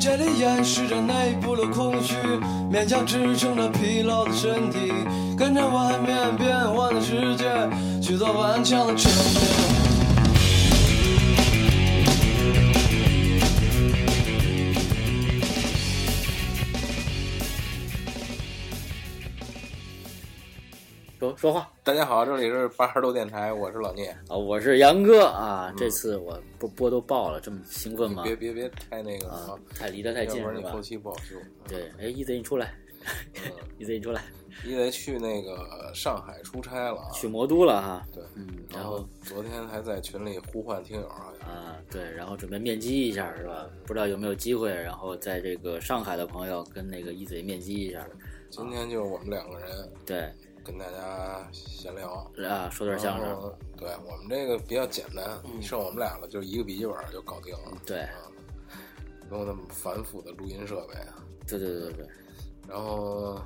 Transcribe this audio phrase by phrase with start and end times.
[0.00, 2.16] 这里掩饰着内部的空虚，
[2.72, 4.90] 勉强支撑着疲劳的身体，
[5.36, 7.44] 跟着外面变幻的世界
[8.00, 9.70] 去做顽强的沉淀。
[21.18, 24.08] 说说话大家好，这里是八十度电台，我是老聂。
[24.28, 24.36] 啊！
[24.36, 25.72] 我是杨哥啊！
[25.78, 28.22] 这次我不播都爆了，这么兴奋吗？
[28.22, 30.82] 别别别太那个太离得太近是吧要不然你后？
[30.82, 31.36] 期不好修。
[31.66, 32.74] 对，哎，一贼你出来，
[33.34, 34.22] 嗯， 一贼你出来，
[34.62, 37.08] 你得去那个上海出差了啊。
[37.14, 38.06] 去魔都了哈。
[38.12, 43.66] 对，嗯，然然后昨天还在群里呼唤听友啊，啊，对，然后准备面基一下是吧？
[43.86, 48.06] 不知道有没有机会，然后在这个上海的朋友跟那个一贼面基一下。
[48.50, 49.68] 今天就是我们两个人
[50.04, 50.28] 对，
[50.64, 52.30] 跟大家闲聊。
[52.48, 53.54] 啊，说段相声。
[53.76, 57.78] 对我们这个比较简单，剩我们俩了，就一个笔记本就搞定了。
[57.86, 58.30] 对啊，
[59.30, 61.24] 没有那么繁复的录音设备啊。
[61.48, 62.08] 对对对对，
[62.68, 63.40] 然后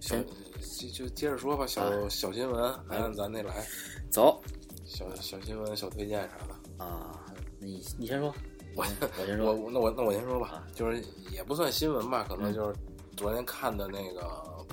[0.00, 3.64] 小就就接着说吧，小、啊小新闻，还按咱那来，
[4.10, 4.42] 走
[4.84, 6.84] 小小新闻、小推荐啥的。
[6.84, 7.24] 啊，
[7.60, 8.34] 你你先说，
[8.74, 8.84] 我
[9.20, 9.52] 我先说。
[9.52, 12.74] 我我那我那我先说吧啊，就是也不算新闻吧，可能就是
[13.16, 14.22] 昨天看的那个《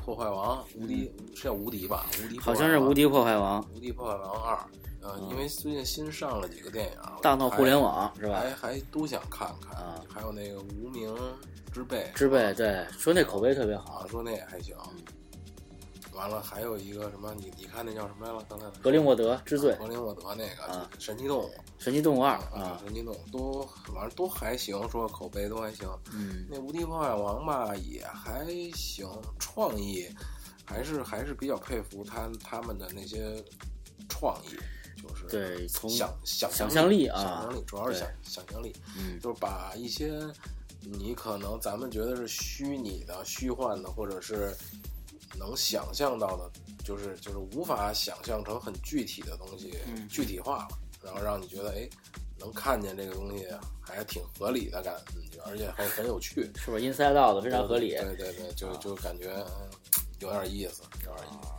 [0.10, 2.08] 破坏王》无敌是叫无敌吧？
[2.24, 4.58] 无敌好像是《无敌敌破坏王》，无敌破坏王二。
[5.02, 8.40] 呃，因为最近新上了几个电影，大闹互联网是吧？
[8.40, 11.16] 还还都想看看啊还有那个《无名
[11.72, 13.94] 之辈》之辈对，说那口碑特别好。
[13.94, 14.76] 啊，说那也还行。
[16.20, 17.34] 完了，还有一个什么？
[17.34, 18.46] 你你看那叫什么来了？
[18.50, 20.90] 刚才格林沃德之罪，格林沃德那个啊。
[21.00, 21.50] 神奇动物。
[21.78, 25.88] 神奇动物二啊，神奇动物都反正都还行，说口碑都还行。
[26.12, 28.46] 嗯，那无敌破坏王吧也还
[28.76, 29.08] 行，
[29.40, 30.14] 创意
[30.66, 33.42] 还是还是比较佩服他他们的那些
[34.10, 37.18] 创意，就是对，从想想想象象力啊。
[37.18, 39.18] 想象力主要是想想象力，嗯。
[39.22, 40.20] 就是把一些
[40.82, 44.54] 你可能咱们觉得是虚拟的、虚幻的，或者是
[45.38, 46.50] 能想象到的，
[46.84, 51.90] 就是就是无法想象成很具体的东西，嗯具体化了，然后让你觉得哎，
[52.38, 53.46] 能看见这个东西
[53.82, 54.96] 还挺合理的感
[55.32, 57.90] 觉，而且还很有趣，是不是 Inside Out 非常合理？
[57.90, 59.70] 对对对，就就感觉嗯
[60.20, 61.50] 有点意思，有点意思。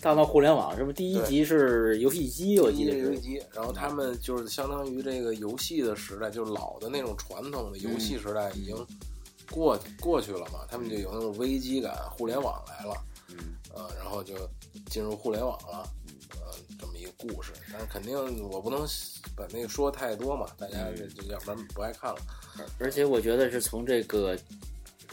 [0.00, 2.58] 大闹互联网是不是第一集是游戏机？
[2.58, 2.98] 我记得是。
[3.02, 8.74] 游戏机，然后他们就是相当于这个游戏的时代，就是老的那种传统的游戏时代已经
[9.50, 12.94] 过、过去了嘛，他们就有那种危机感，互联网来了，
[13.28, 13.36] 嗯，
[13.74, 14.48] 呃，然后就
[14.86, 15.88] 进入互联网了，
[16.32, 17.52] 呃，这么一个故事。
[17.70, 18.16] 但是肯定
[18.48, 18.86] 我不能
[19.36, 22.20] 把那个说太多嘛，大家这这要不然不爱看了。
[22.78, 24.36] 而且我觉得是从这个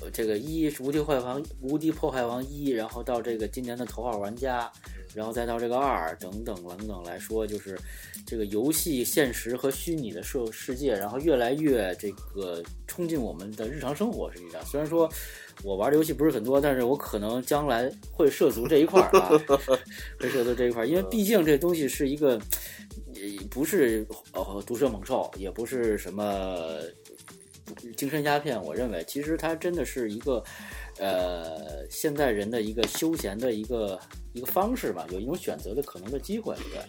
[0.01, 4.71] 呃这个一是无敌破坏王无敌破坏王一，然后到这个今年的头号玩家，
[5.19, 7.77] 然后再到这个二等等等等来说，就是
[8.25, 14.31] 这个游戏现实和虚拟的世世界，然后越来越这个冲进我们的日常生活。
[14.31, 15.11] 实际上，虽然说
[15.61, 19.29] 我玩的游戏不是很多，但是我可能将来会涉足这一块儿啊，
[20.17, 22.39] 会涉足这一块儿，因为毕竟这东西是一个。
[23.51, 26.79] 不是呃毒蛇猛兽，也不是什么
[27.97, 30.41] 精神鸦片，我认为其实它真的是一个，
[30.99, 33.99] 呃，现在人的一个休闲的一个
[34.33, 36.81] 一个方式吧，有一种选择的可能的机会，对。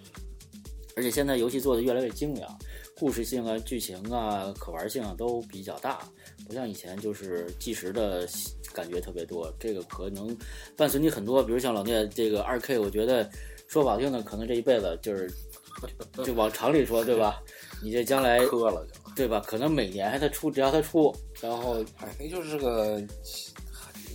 [0.97, 2.59] 而且现在游戏做的越来越精良，
[2.99, 6.00] 故事性啊、剧情啊、可玩性啊都比较大，
[6.47, 8.28] 不像以前就是计时的
[8.75, 9.50] 感觉特别多。
[9.59, 10.37] 这个可能
[10.76, 13.31] 伴随你很多，比如像老聂这个二 K，我觉得
[13.69, 15.32] 说不好听的，可能这一辈子就是
[16.25, 17.41] 就往常里说，对吧？
[17.82, 19.41] 你这将来磕了就，对吧？
[19.47, 23.00] 可能每年它出，只要他出，然后哎，那就是个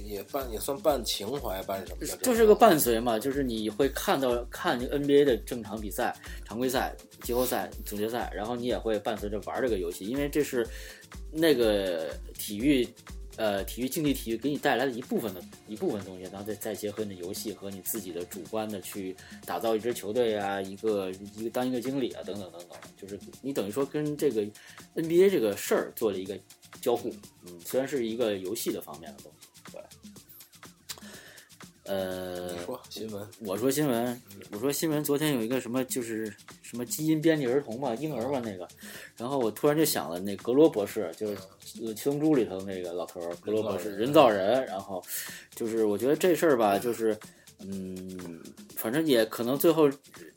[0.06, 10.68] 也半也算半情怀，半什么的，就是个伴随嘛，就是你会看到看 NBA 的正常比赛、常规赛、季后赛、总决赛，然后你也会伴随着玩这个游戏，因为这是
[11.32, 12.88] 那个体育。
[13.38, 19.14] 呃，体育竞技体育给你带来的一部分的一部分东西，然后再再结合你的游戏和你自己的主观的去
[19.46, 24.42] 打造一支球队啊，一个一个当一个经理啊，等等等等，就是你等于说跟这个
[24.96, 26.40] NBA 这个事儿做了一个
[26.80, 27.14] 交互，
[27.46, 29.82] 嗯，虽然是一个游戏的方面的东西，对。
[31.86, 34.22] 呃，你说新闻，我说新闻，
[34.52, 36.26] 我说新闻，昨天有一个什么就是
[36.64, 38.68] 什么基因编辑儿童嘛，婴儿嘛那个，
[39.16, 41.34] 然后我突然就想了，那格罗博士就是
[41.84, 45.04] 呃《七龙珠》里头那个老头儿，格罗博士人造人，然后
[45.54, 47.16] 就是我觉得这事儿吧，就是
[47.60, 48.42] 嗯，
[48.76, 49.90] 反正也可能最后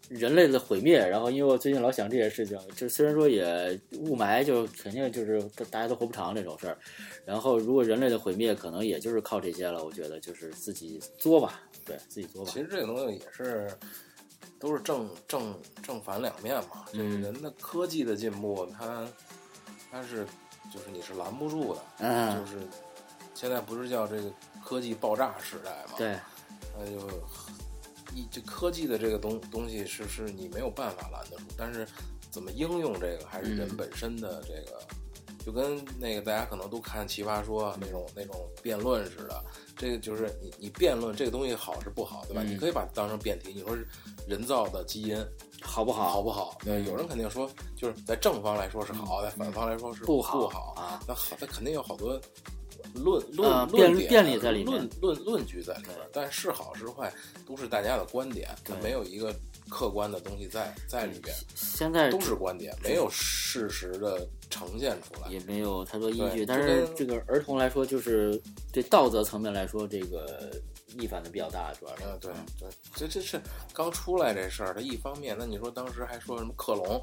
[0.09, 6.79] 人类的毁灭，然后因为我最近老想这些事情，就虽然说也雾霾，就肯定就是大家都活不长这种事儿，
[7.25, 12.61] 然后如果人类的毁灭，可能也就是靠这些了，我觉得就是自己作吧，对自己作吧其。
[12.61, 13.70] 实这个东西也是
[14.59, 16.87] 都是正正正反两面嘛。
[16.93, 19.06] 这个嗯人的科技的进步，它
[19.91, 20.25] 它是
[20.73, 22.56] 就是你是拦不住的，嗯就是
[23.35, 24.32] 现在不是叫这个
[24.65, 25.94] 科技爆炸时代嘛？
[25.97, 26.17] 对，
[26.79, 27.01] 那就
[28.15, 31.87] 一这科技的这个东东西是是你没有办法拦得住，但是
[32.31, 34.81] 怎么应用这个还是人嗯本身的这个，
[35.45, 39.45] 就跟那个大家可能都看《奇葩说》那种那种辩论似的，
[39.77, 42.43] 这个就是你你辩论这个东西好是不好，对吧？
[42.45, 43.87] 嗯你可以把它当成辩题，你说是
[44.27, 45.17] 人造的基因
[45.61, 46.09] 好不好？
[46.09, 46.57] 好不好？
[46.65, 52.21] 对，嗯有人肯定说就是在正方来说是好，在反方来说是不好好啊那好，那肯定有好多
[52.94, 55.96] 论论、论点、辩理在里面论论论据在里边。
[56.12, 57.12] 但是好是坏
[57.46, 59.35] 都是大家的观点，它没有一个
[59.69, 65.31] 客观的东西在在里边，现在都是观点，没有事实的呈现出来。
[65.31, 66.44] 也没有太多依据。
[66.46, 68.40] 但是跟这个儿童来说，就是
[68.73, 70.50] 对道德层面来说，这个
[70.96, 72.02] 逆反的比较大，主要是。
[72.05, 73.41] 嗯，对对，这这是
[73.73, 76.96] 刚出来这事儿，它一方面，那你说当时还说什么克隆，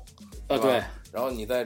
[0.47, 1.63] 啊，吧对，然后你在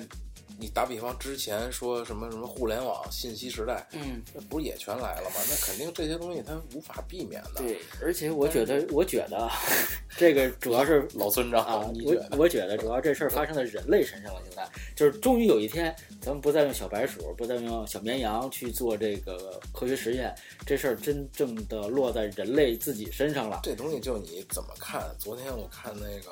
[0.60, 5.36] 你打比方之前说什么什么互联网信息时代，嗯，那不是也全来了吗？
[5.50, 7.62] 那肯定这些东西它无法避免的。
[7.62, 9.52] 对，而且我觉得，我觉得啊，
[10.18, 11.92] 这个主要是 老村长，啊？
[12.06, 14.42] 我我觉得主要这事儿发生在人类身上了。
[14.46, 20.36] 现在就是终于有一天，咱们不再用小白鼠，不再用小绵羊去做这个科学实验，
[20.66, 25.04] 这事儿真正的落在人类自己身上了这东西就你怎么看？
[25.18, 26.32] 昨天我看那个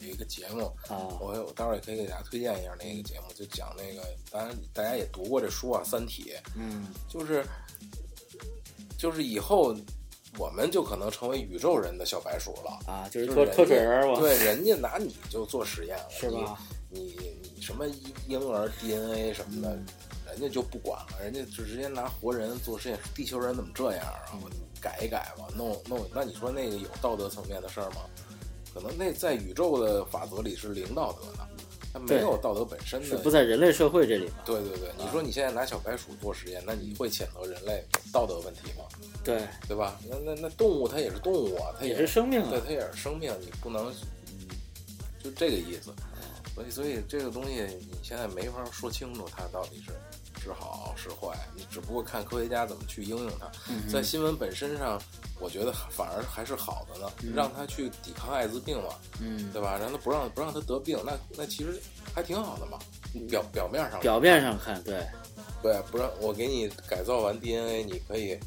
[0.00, 1.08] 有一个节目，啊。
[1.20, 7.44] 我我待会儿也可以给大家推荐一下那个节目，就讲那个，当然大家也读过这书啊，《三体》，嗯，就是
[8.98, 9.74] 就是以后
[10.38, 12.78] 我们就可能成为宇宙人的小白鼠了。
[12.86, 16.58] 啊，就是就是人脱脱水人嘛，对，人家拿你就做实验了，是吧？
[16.88, 17.86] 你你你什么
[18.28, 19.76] 婴儿 DNA 什么的，
[20.30, 22.98] 人家就不管了，人家就直接拿活人做实验。
[23.14, 24.38] 地球人怎么这样啊？
[24.42, 26.08] 我改一改吧，弄弄。
[26.14, 28.02] 那你说那个有道德层面的事儿吗？
[28.72, 31.45] 可能那在宇宙的法则里是零道德的，
[31.96, 33.06] 它没有道德本身的。
[33.06, 34.34] 是不在人类社会这里吗？
[34.44, 37.82] 对对对，你说你现在拿小白鼠做实验，那你会谴责人类
[38.12, 38.84] 道德问题吗？
[39.24, 39.98] 对，对吧？
[40.08, 42.60] 那那那动物它也是动物啊，它也也是生命啊对，。
[42.60, 43.86] 它也是生命，你不能，
[44.26, 44.48] 嗯，
[45.22, 45.90] 就这个意思。
[46.54, 49.92] 所以，所以这个东西你现在没法说清楚它到底是
[50.46, 53.50] 是好是坏，你只不过看科学家怎么去应用它。
[53.68, 55.00] 嗯在新闻本身上，
[55.40, 58.90] 我觉得反而还是好的呢，让他去抵抗艾滋病嘛，
[59.20, 59.76] 嗯，对吧？
[59.76, 61.80] 让他不让不让他得病，那那其实
[62.14, 62.78] 还挺好的嘛。
[63.28, 65.04] 表表面上表面上看，对，
[65.62, 68.38] 对，不让我给你改造完 DNA，你可以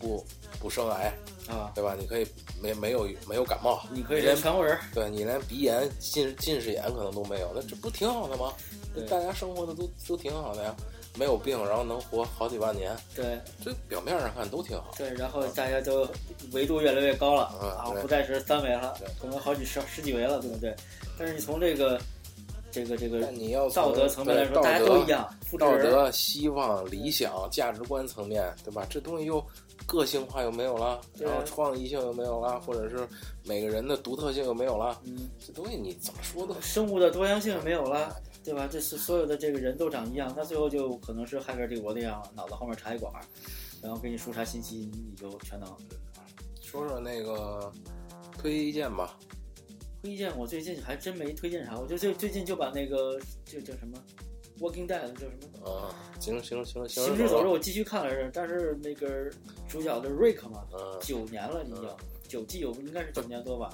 [0.00, 0.24] 不
[0.60, 1.12] 不生癌，
[1.48, 1.94] 啊，对吧？
[1.98, 2.26] 你可以
[2.62, 8.52] 没没有没有感冒，你可以连连全国人，对你连鼻炎、近近视眼可能都没有，那这不挺好的吗？
[8.94, 10.76] 对大家生活的都都挺好的呀，
[11.18, 13.38] 没有病，然后能活好几万年，对。
[13.64, 14.92] 这表面上看都挺好。
[14.96, 16.08] 对，然后大家都
[16.52, 20.74] 维度越来越高了嗯啊，不再是三维了对，可能好几十十几维了，对不对？
[21.18, 22.00] 但是你从这个
[22.70, 25.28] 这个这个你要道德层面来说，大家都一样，
[25.58, 28.86] 道德、希望、理想、价值观层面，对吧？
[28.88, 29.44] 这东西又
[29.84, 33.06] 个性化又没有了，然后创意性又没有了，或者是
[33.44, 38.68] 每个人的独特性又没有了，嗯，这东西你怎么说都生物的多样性没有了，对吧？
[38.70, 43.22] 这是所有的这个人都长一样，那最后就可能是骇客帝国那样，脑子后面插一管儿，
[43.80, 45.68] 然后给你输查信息，你就全能。
[46.60, 47.72] 说说那个
[48.38, 49.16] 推荐吧。
[50.02, 53.96] 推荐我最近还真没推荐啥，我就最最近就把那个就叫什么
[54.60, 59.30] 《Walking Dead》叫什么啊，行行行《行行尸走肉》，我继续看来着，但是那个
[59.68, 61.88] 主角的瑞克嘛，嗯，九年了已经，
[62.26, 63.70] 九季有应该是九年多吧，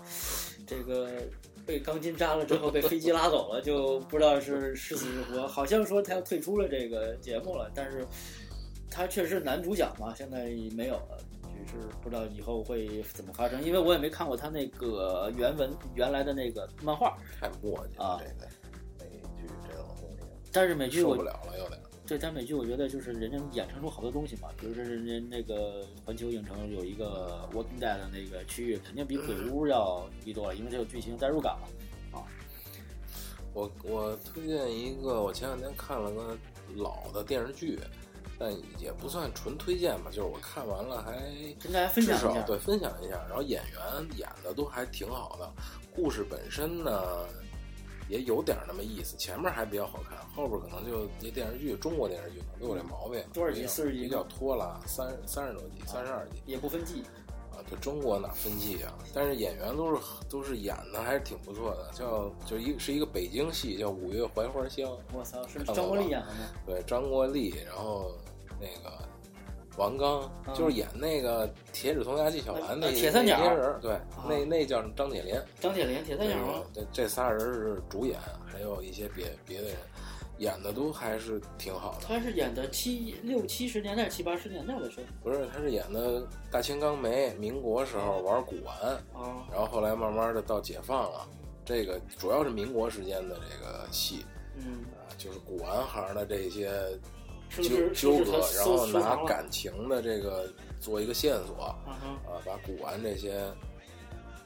[0.67, 1.23] 这个。
[1.69, 5.47] 被钢筋扎了之后被飞机拉走了，就不知道是是死是活。
[5.47, 8.07] 好像说他要退出了这个节目了，但是
[8.91, 13.63] 他确实男主角嘛，现在没有了，只是不知道以后会怎么发生。
[13.63, 18.23] 因为我也没看过他那个原文原来的那个漫画，太磨叽啊了，
[18.99, 20.17] 这个美剧这种东西
[20.51, 21.79] 但是美剧我受不了了，有点。
[22.09, 32.19] 对，但美剧我觉得就是人家衍生出好多东西嘛，比如说人家那个环球影城有一个 Walking Dead 的那个区域，肯定比鬼屋要低多了，因为它有剧情代入感嘛。
[32.19, 32.25] 啊
[33.53, 36.39] 我我推荐一个，我前两天看了个
[36.77, 37.79] 老的电视剧，
[38.39, 41.13] 但也不算纯推荐吧，就是我看完了还
[41.61, 42.43] 跟大家分享一下。
[42.43, 45.53] 对分享一下，然后演员演的都还挺好的，
[45.95, 47.27] 故事本身呢
[48.09, 56.43] 也有点那么意思，前面还比较好看，后边可能就那电视剧中国电视剧可能都有这毛病，多少集比较40集比较拖拉，三三十多集，三十二集。
[56.47, 57.03] 也不分季，
[57.53, 58.95] 啊，对中国哪分季啊？
[59.13, 66.51] 但是演员都是都是演的还是挺不错的，叫就一是一个北京戏，叫《五月槐花香》，我操，是张国立演的吗？
[66.67, 68.13] 对，张国立，然后
[68.59, 68.97] 那个
[69.79, 76.63] 王刚，嗯就是演那个《铁齿铜牙纪晓岚》那啊铁三角人，对，那那叫张铁林，张铁林，铁三角吗？
[76.75, 79.77] 这这仨人是主演，还有一些别别的人。
[80.39, 82.07] 演的都还是挺好的。
[82.07, 88.73] 他是演的七六七十年代、七八十年代的时候不是，他是演的大清刚梅，民国时候玩古玩，
[89.13, 91.29] 啊，然后后来慢慢的到解放了，
[91.65, 96.71] 这个主要是民国时间的这个戏嗯，啊，就是古玩行的这些
[97.51, 99.17] 纠纠葛，然后拿？
[99.25, 100.49] 感情的这个
[100.81, 101.77] 做一个线索啊
[102.45, 103.33] 把古玩这些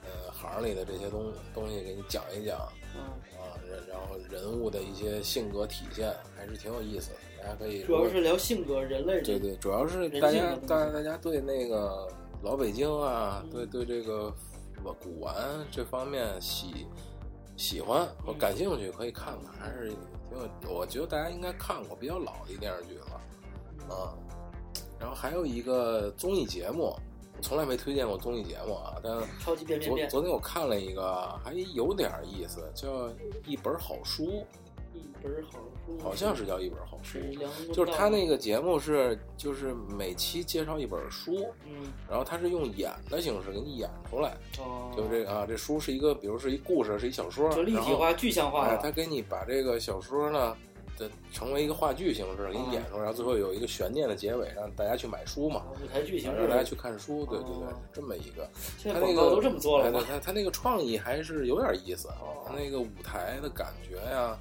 [0.05, 2.59] 呃行里的这些东东西给你讲一讲
[2.95, 3.01] 嗯，
[3.39, 3.57] 啊，
[3.89, 12.09] 然后人物的一些性格体现还是挺有意思的，大家可以主要是聊性格、人类对对，主要是大家大大家对那个
[12.43, 14.35] 老北京啊，嗯对对这个
[15.01, 15.35] 古玩
[15.71, 16.87] 这方面喜
[17.57, 19.93] 喜欢和嗯感兴趣，可以看看，还是
[20.33, 20.75] 挺有。
[20.77, 24.15] 我觉得大家应该看过比较老的电视剧了，啊。
[24.99, 26.95] 然后还有一个综艺节目，
[27.41, 33.11] 从来没推荐过综艺节目啊，但超级变变变，昨昨天我看了一个，还有点意思，叫
[33.45, 34.62] 一本好书，一
[35.23, 37.19] 本好书，好像是叫一本好书
[37.73, 41.93] 就是他那个节目是，就是每期介绍一本书，嗯。
[42.09, 50.57] 然后他是用演的形式给你演出来，哦，就这个啊，这书是一个，比如是一故事，是一小说，就立体化、具象化哎，他给你把这个小说呢，
[50.99, 58.49] 的成为一个话剧形式给你演出来，然后最后有一个悬念的结尾，让大家去买书嘛，舞台剧形式让大家去看书，对对对哦，这么一个，
[58.85, 59.91] 他那个都这么做了？
[60.05, 62.45] 他他那个创意还是有点意思，哦。
[62.45, 64.37] 他那个舞台的感觉呀，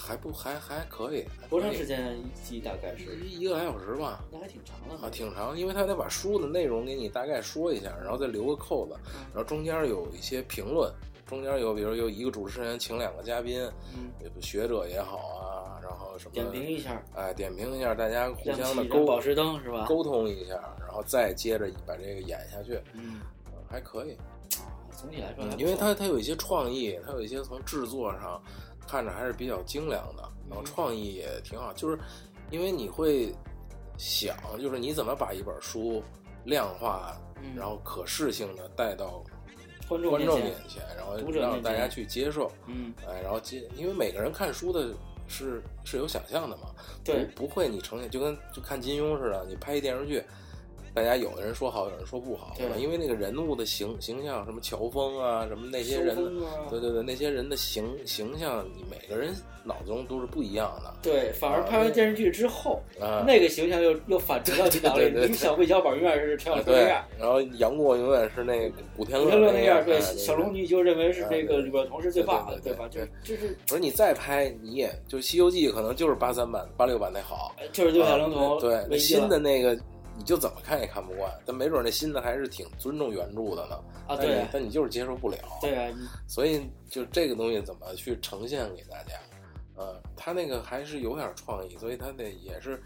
[0.00, 3.16] 还不还还可以，多长时间一集大概是？
[3.16, 4.24] 一一个来小时吧。
[4.32, 9.20] 那还挺长的啊，挺长，因为他得把书的内容给你大概说一下，然后再留个扣子，嗯。
[9.34, 10.90] 然后中间有一些评论，
[11.26, 13.60] 中间有比如有一个主持人请两个嘉宾，
[13.94, 19.84] 嗯，学者也好啊，然后什么点评一下，哎，点评一下，大家互相的宝石灯是吧？
[19.86, 28.42] 沟通一下，然后再接着把这个演下去，嗯，嗯还可以，啊总体来说因为它它有一些创意，它有一些从制作上
[28.90, 30.64] 看着还是比较精良的，然后嗯。
[30.64, 31.96] 创意也挺好，就是
[32.50, 33.32] 因为你会
[33.96, 36.02] 想，就是你怎么把一本书
[36.44, 39.22] 量化，嗯然后可视性的带到
[39.86, 44.92] 观众观众面面前，然后让大家去接受，嗯，哎，然后接，因为每个人看书的
[45.28, 50.22] 是是有想象的嘛，对，不不会你呈现就跟就看金庸似的，你拍一电视剧，
[50.94, 52.76] 大家有的人说好，有人说不好，对吧？
[52.78, 56.16] 因为那个人物的形形象，什么乔峰啊，什么那些人
[56.68, 63.24] 对对对，那些人的形形象，你每个人脑中都是不一样的对，反而拍完电视剧之后，啊。
[63.26, 72.88] 那个形象又又反折到你脑里，你小魏小宝永远是陈小春样，，然后杨过永远是那古天乐那样，对，哎小龙女就认为是这个哎李若彤是最棒的，对吧？
[72.88, 79.78] 就对就是不是你再拍，你也就《西游记》可能就是八三版、八六版那好，就是六小龄童啊对，那新的那个
[80.20, 83.82] 你就怎么看也看不惯，但没准那新的还是挺尊重原著的呢。
[84.06, 85.38] 啊，对但你就是接受不了。
[85.62, 85.96] 对啊，
[86.28, 89.14] 所以就这个东西怎么去呈现给大家？
[89.76, 92.78] 呃，他那个还是有点创意，所以他那也是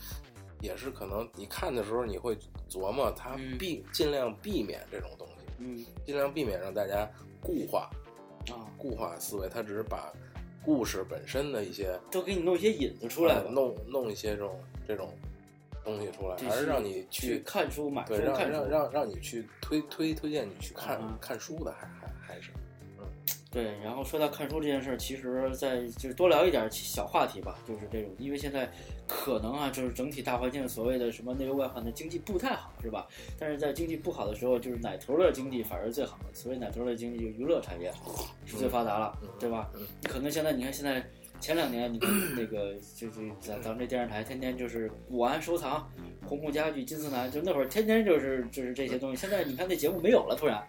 [0.60, 2.38] 也是可能你看的时候你会
[2.70, 7.10] 琢磨他嗯避、尽量避免这种东西，嗯尽量避免让大家
[7.42, 7.90] 固化
[8.52, 10.12] 啊，固化思维，他只是把
[10.64, 15.12] 故事本身的一些都给你弄一些引子出来弄弄一些这种这种
[15.84, 22.50] 东西出来，这还是让你去去看书买书对让让让让你去推推推荐你去看、嗯看书的，还还还是
[22.98, 23.04] 嗯
[23.50, 28.68] 对，然后说到看书这件事儿，其实在就是多聊一点小话题吧，就是这种，因为现在
[29.06, 33.06] 可能啊，就是整体大环境所谓的什么内忧外患的经济不太好，是吧？
[33.38, 37.92] 但是在经济不好的时候，就是奶头的经济反而最好的，所谓奶头的经济，就娱乐产业
[38.44, 39.86] 是最发达了，嗯对吧嗯？
[40.02, 41.06] 可能现在你看现在。
[41.44, 45.86] 前两年，你看那个，就是咱咱们这电视台天天就是古玩收藏、
[46.24, 49.16] 红木家具、金丝楠，就那会儿天天就是就是这些东西。
[49.20, 50.66] 现在你看那节目没有了，突然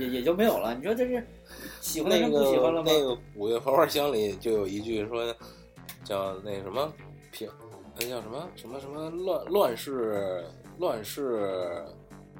[0.00, 0.74] 也也就没有了。
[0.74, 1.24] 你说这是
[1.80, 2.90] 喜欢的那人不喜欢了吗？
[2.92, 5.32] 那个五月樊花香里就有一句说，
[6.02, 6.92] 叫那什么
[7.30, 7.48] 平，
[7.96, 10.44] 那叫什么什么什么乱乱世
[10.80, 11.84] 乱世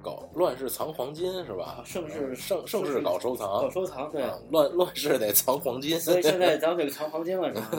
[0.06, 1.82] 搞乱世藏黄金是吧？
[1.84, 4.22] 盛世盛盛世搞收藏搞，收藏，对。
[4.22, 5.98] 啊乱乱世得藏黄金。
[6.00, 7.70] 所以现在咱们得藏黄金了，是吧？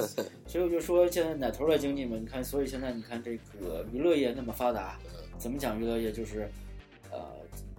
[0.45, 4.99] 所以我就说，现在奶头的经济嘛，你看，所以现在你看这个娱乐业那么发达，
[5.37, 6.11] 怎么讲娱乐业？
[6.11, 6.49] 就是，
[7.09, 7.19] 呃，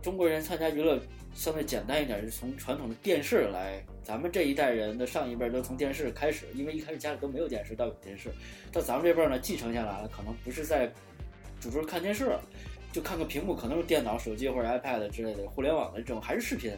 [0.00, 0.98] 中国人参加娱乐
[1.34, 3.84] 相对简单一点，是从传统的电视来。
[4.02, 8.30] 咱们这一代人的上一辈都从电视开始，因为一开始家里都没有电视，到有电视，
[8.72, 10.90] 到咱们这辈儿呢，继承下来了，可能不是在
[11.60, 12.40] 主桌看电视了，
[12.92, 16.72] 就看个屏幕，可能是电脑、手机或者 iPad 之类的互联网的这种，还是视频。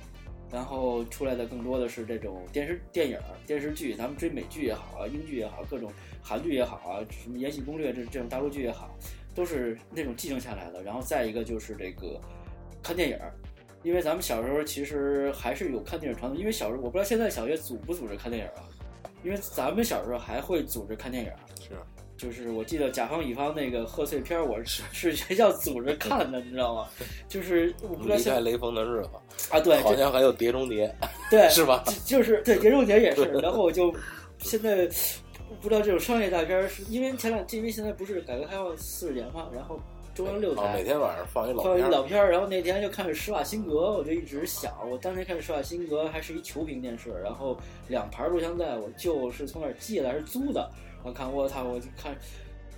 [0.52, 8.90] 然后出来的更多的是这种电视电影、电视剧，咱们追美剧也好啊，英剧也好，各种韩剧也好啊，什么《延禧攻略》这这种大陆剧也好，
[9.32, 10.82] 都是那种继承下来的。
[10.82, 12.20] 然后再一个就是这个
[12.82, 13.18] 看电影，
[13.84, 18.66] 因为咱们小时候其实还是有看电影传统，因为小时候我不知道现在小学组不组织看电影啊，
[19.22, 21.76] 因为咱们小时候还会组织看电影，是
[22.20, 26.86] 就是我记得甲方乙方那个贺岁片儿，我是是学校组织看的，你知道吗？
[27.26, 29.10] 就是我不知道现离开雷锋的日子，
[29.50, 30.94] 啊，对，好这像还有碟中谍，
[31.30, 31.82] 对， 是吧？
[31.86, 33.94] 就就是对《碟中谍》也是，然后我就
[34.38, 34.86] 现在
[35.62, 39.80] 不知道这种商业大片儿是因为前两，因为现在不是改革开放四十年嘛，然后
[40.14, 47.56] 中央六哦，台每天晚上放一老放一老片儿，然后那天就看《施瓦辛格》，我就一直想，我当年看《施瓦辛格》还是一球屏电视，然后
[47.88, 50.70] 两盘录像带，我就是从哪儿借的还是租的，
[51.02, 52.16] 我看我操，我就看。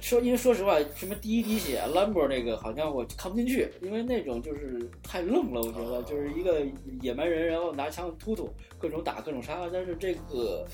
[0.01, 6.67] 说，因为说实话，什么第一滴血、兰博那个，好像我看不进去，因为那种就是太愣了，我觉得就是一个
[7.01, 9.71] 野蛮人，然后拿枪突突，各种打各种杀。
[9.73, 10.67] 但是这个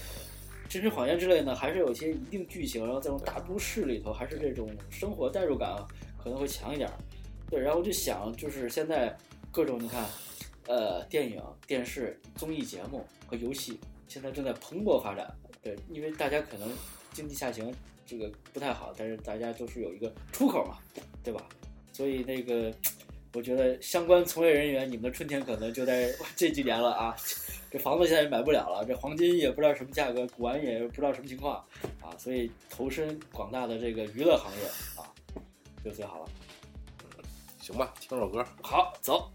[0.73, 5.77] 《真实谎言》之类呢，还是有些一定剧情，然后这种大都市里头，还是这种生活代入感
[6.17, 6.89] 可能会强一点。
[7.51, 9.15] 对，然后我就想，就是现在
[9.53, 10.07] 各种你看，
[10.69, 15.31] 呃，电影、电视、综艺节目和游戏，现在正在蓬勃发展。
[15.63, 16.67] 对，因为大家可能
[17.13, 17.75] 经济下行
[18.07, 20.79] 这个不太好，但是大家都是有一个出口嘛，
[21.23, 21.45] 对吧？
[21.93, 22.73] 所以那个，
[23.35, 27.17] 我觉得相关从业人员，你们的春天可能就在这几年了啊。
[27.71, 31.57] 这房子现在也买不了了，这黄金也不知道什么价格，古玩也不知道什么情况
[32.01, 35.05] 啊，所以投身广大的这个娱乐行业啊，
[35.85, 36.31] 就最好了。
[37.61, 38.43] 行吧，听首歌。
[38.63, 39.31] 好，走。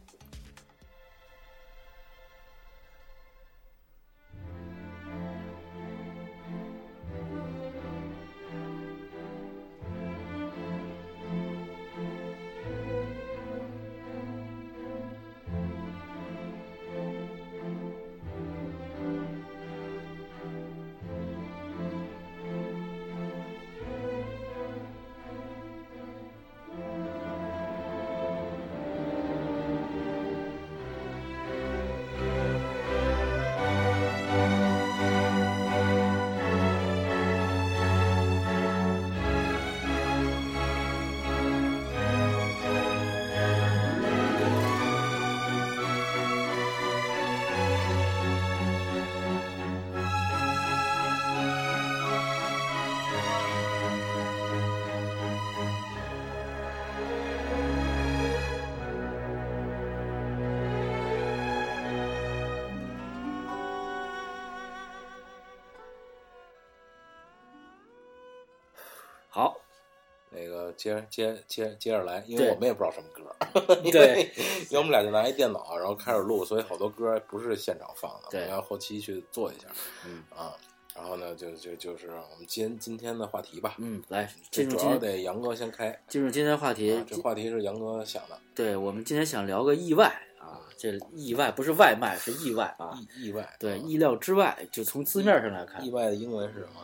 [70.83, 74.29] 接着接接接着来，因为我们也不知道什么歌， 对，
[74.69, 79.67] 因为我们俩就拿一电脑，然后开始录，所以好多歌不是现场放的，我对们要后期去做一下，
[80.05, 80.51] 嗯啊，
[80.93, 92.91] 然后呢，就就就是我们今今天的话题吧，嗯，来进入今天要得杨哥先开，进入今天话题啊，这话题是杨哥想的，对我们今天想聊个意外啊，这意外不是外卖，是意外啊。
[93.17, 96.81] 意意外，对，啊意料之外，就从字面上来看意外的英文是什么？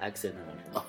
[0.00, 0.84] ，accident 是吗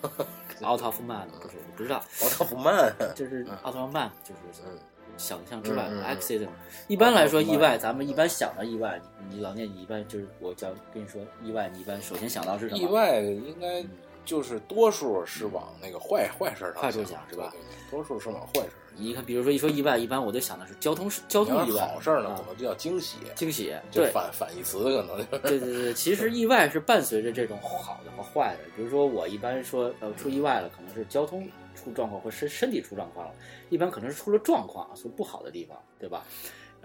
[0.62, 4.78] ？out of mind 不是，不知道，奥特曼，就是 out of mind，就是嗯
[5.18, 6.50] 想象之外嗯嗯嗯，accident。
[6.88, 12.78] 一般来说意外，咱们一般想到意外，你你老聂，你一般就是我讲跟你说意外，你一般首先想到是什么？
[12.82, 13.84] 意外应该
[14.28, 18.74] 就是多数是往那个坏坏事儿上坏处想是吧对对对多数是往坏事儿。
[19.00, 28.70] 你看，比如说一说意外，一般我就想的是交通事交通意外，好事儿呢，啊可能就叫惊喜，惊喜，就对，反反义词可能就是对对对，其实意外是伴随着这种好的和坏的。
[28.76, 33.34] 比如说，我一般说呃出意外了，可能是交通出状况或身身体出状况了，
[33.70, 36.26] 一般可能是出了状况，出不好的地方，对吧？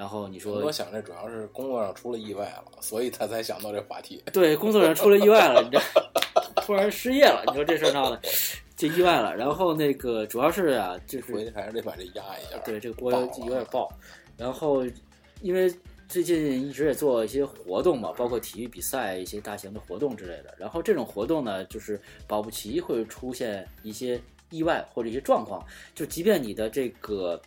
[0.02, 4.20] 然后你说我想这主要是工作上出了意外了，所以他才想到这话题。
[4.32, 5.80] 对，工作上出了意外了，你这
[6.62, 8.20] 突然失业了，你说这事儿闹的
[8.74, 9.36] 就意外了。
[9.36, 12.58] 然后那个主要是啊，就是回去还是得把这压一下。
[12.64, 13.88] 对，这个锅有点爆。
[14.36, 14.84] 然后，
[15.40, 15.72] 因为
[16.08, 20.52] 最近一直也做一些活动嘛，包括体育比赛、一些大型的活动之类的。
[20.58, 25.64] 然后这种活动呢，就是保不齐会出现一些意外或者一些状况。
[25.94, 27.40] 就即便你的这个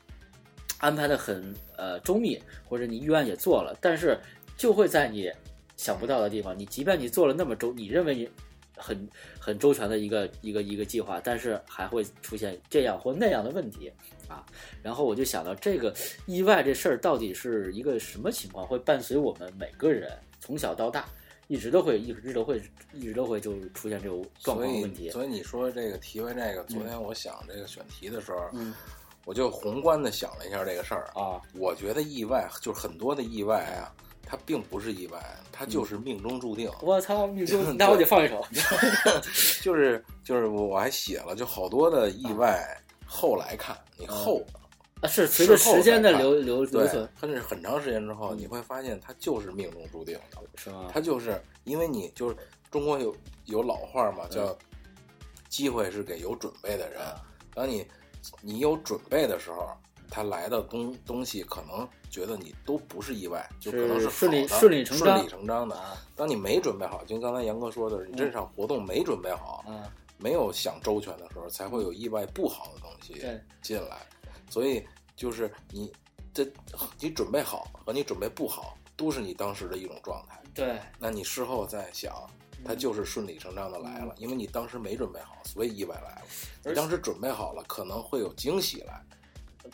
[0.80, 4.18] 安排的很呃周密，或者你预案也做了，但是
[4.58, 5.32] 就会在你
[5.78, 8.30] 想不到的地方，你即便你做了那么周，你认为你
[8.78, 9.08] 很
[9.40, 13.92] 很周全的一个一个一个计划，但是还会出现这样或那样的问题
[14.28, 14.46] 啊。
[14.82, 15.94] 然后我就想到，这个
[16.26, 21.06] 意外这事儿到底是一个什么情况，会伴随我们每个人从小到大，
[21.48, 22.62] 一直都会一直都会
[22.94, 25.10] 一直都会就出现这种状况问题。
[25.10, 28.74] 所以你说这个提问这个，昨天我想这个选题的时候，嗯
[29.26, 31.10] 我就宏观的想了一下这个事儿。
[31.16, 33.92] 啊，我觉得意外就是很多的意外啊，
[34.26, 35.20] 它并不是意外，
[35.52, 36.72] 它就是命中注定。
[36.82, 38.46] 我操，你就 那我得放一首。
[39.62, 42.66] 就是就是我还写了，就好多的意外，
[43.06, 44.42] 后来看你后
[45.02, 50.40] 啊，是随着时间的流流流对存，甚至很长时间之后，你会发现它就是命中注定的。
[50.56, 50.90] 是吗？
[50.94, 52.36] 它就是因为你就是
[52.72, 54.56] 中国有有老话嘛，叫
[55.50, 57.02] “机会是给有准备的人”。
[57.54, 57.86] 当你
[58.42, 59.70] 你有准备的时候，
[60.10, 65.78] 他来的东东西可能觉得你都不是意外，就可能是顺理顺理成章顺理成章的。
[66.16, 69.84] 当你没准备好，就刚才杨哥说的，你这场活动没准备好，嗯，
[70.18, 73.22] 没有想周全的时候，才会有意外不好的东西，
[73.62, 73.98] 进来。
[74.50, 74.86] 所以
[75.16, 75.92] 就是你
[76.34, 76.48] 这
[77.00, 80.40] 你准备好和你准备不好，都是你当时的一种状态。
[80.54, 82.14] 对，那你事后再想，
[82.66, 86.22] 它嗯就是顺理成章的来了，因为你当时没准备好，所以意外来了。
[86.64, 89.02] 而你当时准备好了，可能会有惊喜来。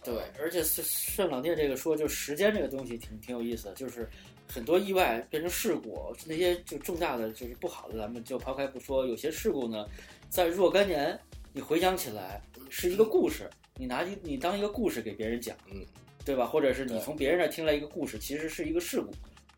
[0.04, 4.10] 对，而且顺顺老聂这个说，就时间这个东西挺挺有意思的，就是
[4.48, 9.06] 很多意外变成事故，那些就重大的就是不好的，咱们就抛开不说。
[9.06, 9.86] 有些事故呢，
[10.30, 11.20] 在若干年
[11.52, 15.86] 你回想起来是一个故事，你拿你当一个故事给别人讲，嗯，
[16.24, 16.46] 对吧？
[16.48, 19.12] 或者是你从别人那儿听来一个故事，其实是一个事故，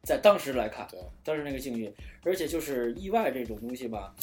[0.04, 1.90] 在当时来看，对，当时那个境遇，
[2.26, 4.14] 而且就是意外这种东西吧。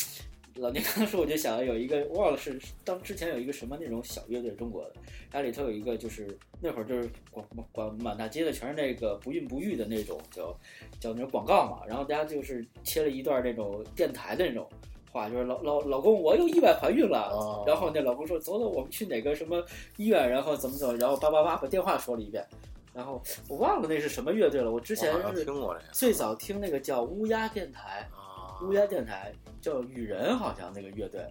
[0.57, 4.93] 老聂刚说，我就想有一个忘了是当之前有一个什么那种小乐队，中国的，
[5.31, 10.55] 它里头有一个就是那会儿就是广广满大街的全是那个不孕不育的那种叫
[10.99, 14.69] 叫那种广告嘛，然后大家就是切了一段那种电台的那种
[15.11, 19.65] 话，就是老老老公我又意外怀孕了，哦然后那老公说走走我们去哪个什么
[19.97, 22.45] 医院，然后怎么怎么，然后叭叭叭把电话说了一遍，
[22.93, 25.47] 然后我忘了那是什么乐队了，我之前是
[25.93, 28.09] 最早听那个叫乌鸦电台。
[28.15, 28.19] 啊
[28.63, 31.25] 乌鸦电台叫雨人，好像那个乐队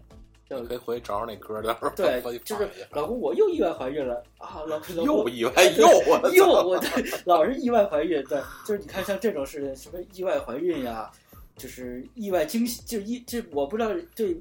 [0.49, 11.11] 叫可以回去找找那歌，到时候对，就是老公我又意外怀孕了啊，老老 公又意外又我又我对老是意外怀孕，对，就是你看像这种事情，什么意外怀孕呀，
[11.55, 14.35] 就是意外惊喜，就意这我不知道对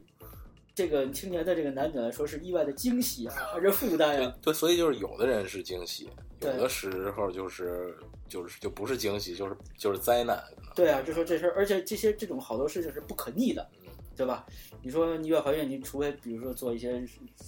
[0.79, 4.33] 这个青年的这个男子来说是意外的惊喜啊，还是负担呀？
[4.41, 6.09] 对，所以就是有的人是惊喜，
[6.41, 7.97] 有的时候就是
[8.29, 10.41] 就是就不是惊喜，就是就是灾难。
[10.77, 14.47] 对啊，就说这事儿，而且这些这种好多事情是不可逆的，嗯对吧？
[14.81, 17.05] 你说意外怀孕，你除非比如说做一些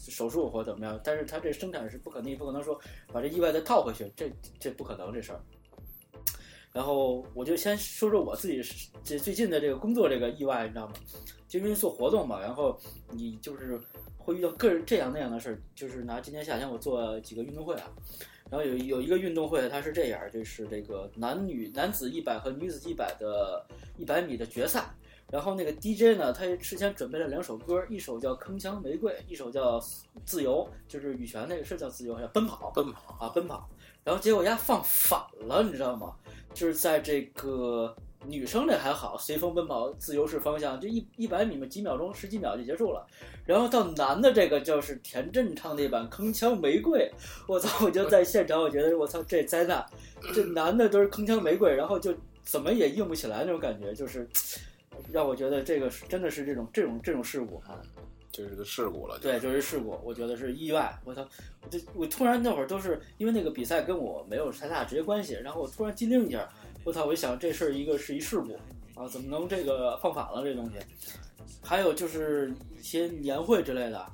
[0.09, 2.77] 手术或怎么样，但是它这生产是不可逆，不可能说
[3.13, 5.41] 把这意外再套回去，这这不可能这事儿。
[6.73, 8.61] 然后我就先说说我自己
[9.05, 10.95] 这最近的这个工作这个意外，你知道吗？
[11.51, 12.79] 就因为做活动嘛，然后
[13.11, 13.77] 你就是
[14.17, 15.61] 会遇到各这样那样的事儿。
[15.75, 17.91] 就是拿今年夏天我做几个运动会啊，
[18.49, 23.67] 然后有有一个运动会，它是这样，就是这个男女男子一百和女子一百的
[23.99, 24.89] 一百米的决赛。
[25.29, 29.79] 然后那个 DJ 呢，他事先准备了两首歌，一首叫《铿锵玫瑰》，一首叫
[30.25, 32.71] 《自由》，就是羽泉那个是叫自由，叫奔跑。
[32.71, 33.69] 奔跑啊，奔跑，
[34.05, 36.15] 然后结果人家放反了，你知道吗？
[36.53, 43.07] 就是在这个女生这还好，随风奔跑，自由式方向，就一一百米嘛，几秒钟，十几秒就结束了。
[43.47, 47.01] 然后到男的这个就是田震唱那版《铿锵玫瑰》，
[47.47, 47.87] 我操！
[47.87, 49.85] 我就在现场，我觉得我操，这灾难，
[50.35, 54.29] 这男的都是铿锵玫瑰，然后就怎么也硬不起来那种感觉，就是
[55.11, 57.81] 让我觉得这个是真的是这种这种这种事故啊。
[58.33, 59.19] 就是个事故了。
[59.19, 60.97] 对，就是事故，我觉得是意外。
[61.05, 61.21] 我操，
[61.63, 66.49] 我这我突然那会儿都是因为那个比赛跟我没有太大直接关系，然后我突然机灵一下，
[66.85, 68.55] 我操，我一想这事儿一个是一事故
[68.95, 70.77] 啊，怎么能这个放反了这东西？
[71.63, 74.07] 还有就是一些年会之类的，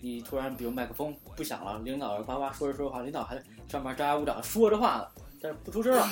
[0.00, 5.06] 你突然比如麦克风不响了，领导叭叭说着说着话，领导还上面张牙舞爪说着话呢，
[5.40, 6.08] 但是不出声了，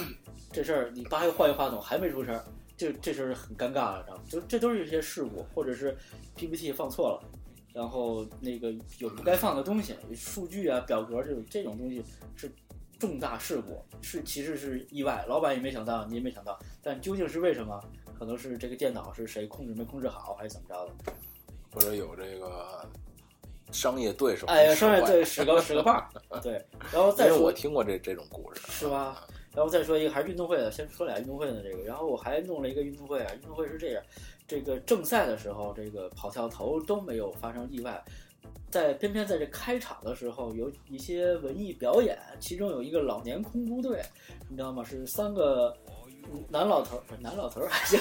[0.50, 2.40] 这事儿你叭又换一话筒还没出声，
[2.76, 4.22] 这这事儿很尴尬了，知道吗？
[4.28, 5.96] 就这都是一些事故，或者是
[6.36, 7.28] PPT 放错了。
[7.72, 12.04] 然后那个有不该放的东西，数据啊、表格这种这种东西
[12.36, 12.50] 是
[13.02, 17.82] 重大事故，是其实是意外，老板也没想到，你也没想到，但究竟是为什么？
[18.16, 21.12] 可能是这个电脑是谁控制没控制好，还是怎么着的？
[21.72, 22.88] 或者有这个
[23.72, 24.46] 商业对手。
[24.46, 26.08] 哎呀，商业对使个使个棒儿，
[26.40, 29.26] 对，然后再说我听过这这种故事，是吧？
[29.52, 34.02] 然后再说一个还是运动会的，先说俩运动会的这个，然后我还弄了一个运动会啊，运动会是这样，
[34.46, 38.00] 这个正赛的时候，这个跑跳投都没有发生意外，
[38.70, 44.02] 在偏偏在这开场的时候有一些文艺表演，其中有一个老年空竹队，
[44.48, 44.82] 你知道吗？
[44.82, 45.76] 是三个
[46.48, 47.98] 男老头儿，不是男老头儿还行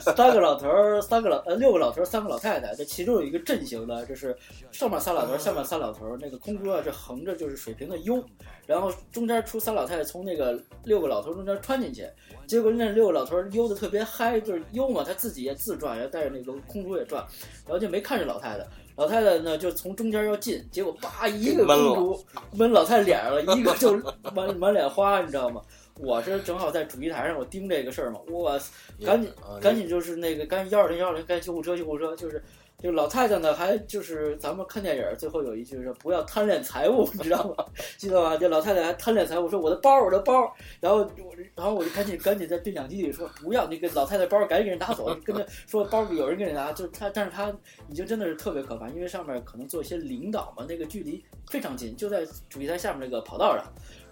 [0.00, 4.36] 三个老头儿，三个老呃六个老头儿，三个老太太，这其中有一个阵型的，就是
[4.70, 8.24] 上面仨老头儿，下面仨老头儿，那个空竹啊是横着就是水平的 U，
[8.66, 12.08] 然后中间出仨老太太从那个六个老头儿中间穿进去，
[12.46, 17.24] 结果那六个老头儿悠的特别嗨，就是悠嘛，他自己也自转，然后带着那个空竹也转，
[17.64, 18.66] 然后就没看着老太太。
[18.96, 23.92] 老太太呢，就从中间要进，结果叭一个空竹闷老太太脸上了，一个就
[24.32, 25.60] 满满脸花，你知道吗？
[26.00, 28.60] 我是正好在主席台上，我盯这个事儿嘛，我
[29.04, 32.42] 赶紧啊赶紧就是那个赶紧幺二零幺二零，赶紧救护车救护车，就是
[32.78, 37.64] 这个老太太呢，还就是咱们看电影儿最后有一句是不要贪恋财物，你知道吗？
[37.96, 38.36] 记得吧？
[38.36, 47.54] 这老太太还贪恋财物，说我的包，我的包，然后我，然后我就赶紧赶紧在对讲机里说不要那个老太太包，赶紧给人拿走，跟她说包里有人给你拿，就是他，但是她
[47.88, 53.64] 已经真的是特别可怕，因为上面可能做一些领导嘛，那个距离非常近，就在主席台下面那个跑道上。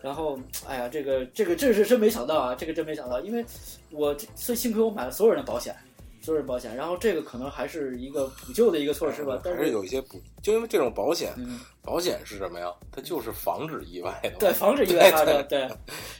[0.02, 3.44] 然后，哎呀，这个这个这是真没想到啊，这个真没想到，因为
[3.90, 5.74] 我所以幸亏我买了所有人的保险，
[6.20, 12.66] 所有人保险，然后这个可能还是一个补救的一个措施吧，但还是有一些补，就因为这种保险，嗯，保险是什么呀？
[12.90, 14.30] 它就是防止意外的。
[14.38, 15.46] 对，防止意外发生。
[15.48, 15.68] 对，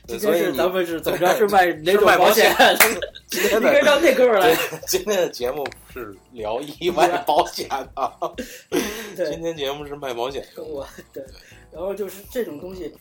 [0.07, 1.35] 今天是对所以咱们是怎么着？
[1.35, 2.55] 是卖哪种保险？
[3.27, 4.55] 今天你可以让那哥们儿来。
[4.87, 8.33] 今天的节目是聊意外保险的，
[9.15, 10.63] 对今，天节目是卖保险的。
[10.63, 11.23] 我对，
[11.71, 12.93] 然后就是这种东西，呃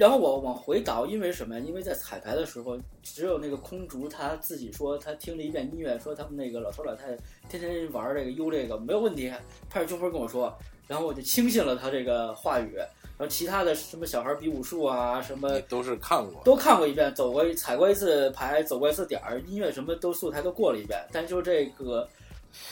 [0.00, 1.62] 然后我往回倒，因为什么呀？
[1.62, 7.14] 因为在彩排的时候，只有那个空竹他自己说他听了一遍音乐，说他们那个老头老太
[7.50, 9.30] 太天天玩这个悠这个没有问题，
[9.68, 10.56] 拍着胸脯跟我说，
[10.88, 22.08] 然后我就轻信了他这个话语，然后其他的什么小孩比武术啊，什么都是看过，都看过一遍，走过一踩过一次牌，走过一次点儿，音乐什么都素材都过了一遍，但就这个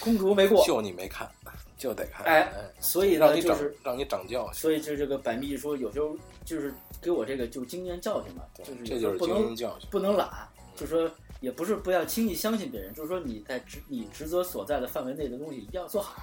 [0.01, 1.29] 空竹没过，就你没看，
[1.77, 2.25] 就得看。
[2.25, 3.77] 哎所以让你就是。
[3.85, 6.17] 让你长教训，所以就这个百密一说，有时候
[6.49, 9.89] 就是给我这个就经验教训嘛，就是这就是经不能验教训。
[9.91, 16.23] 不能懒，就说也不是不要轻易相信别人，就是说你在职你职责所在的范围内的东西一定要做好。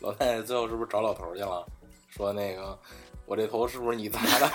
[0.00, 1.64] 老太太最后是不是找老头儿去了？
[2.08, 2.78] 说那个
[3.26, 4.50] 我这头是不是你砸的？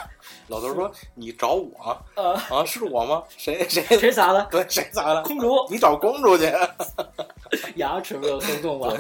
[0.48, 2.66] 老头说你找我啊，啊？
[2.66, 3.24] 是我吗？
[3.36, 4.48] 谁谁谁砸的？
[4.52, 5.24] 对谁砸的？
[5.24, 6.52] 公主你找公主去。
[7.76, 8.94] 牙齿没有松动吧？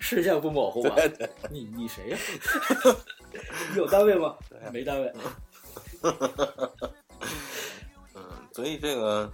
[0.00, 0.94] 视线不模糊吧？
[1.50, 2.18] 你你谁呀、
[3.72, 4.34] 你有单位吗？
[4.72, 5.12] 没单位。
[8.14, 9.30] 嗯，所以这个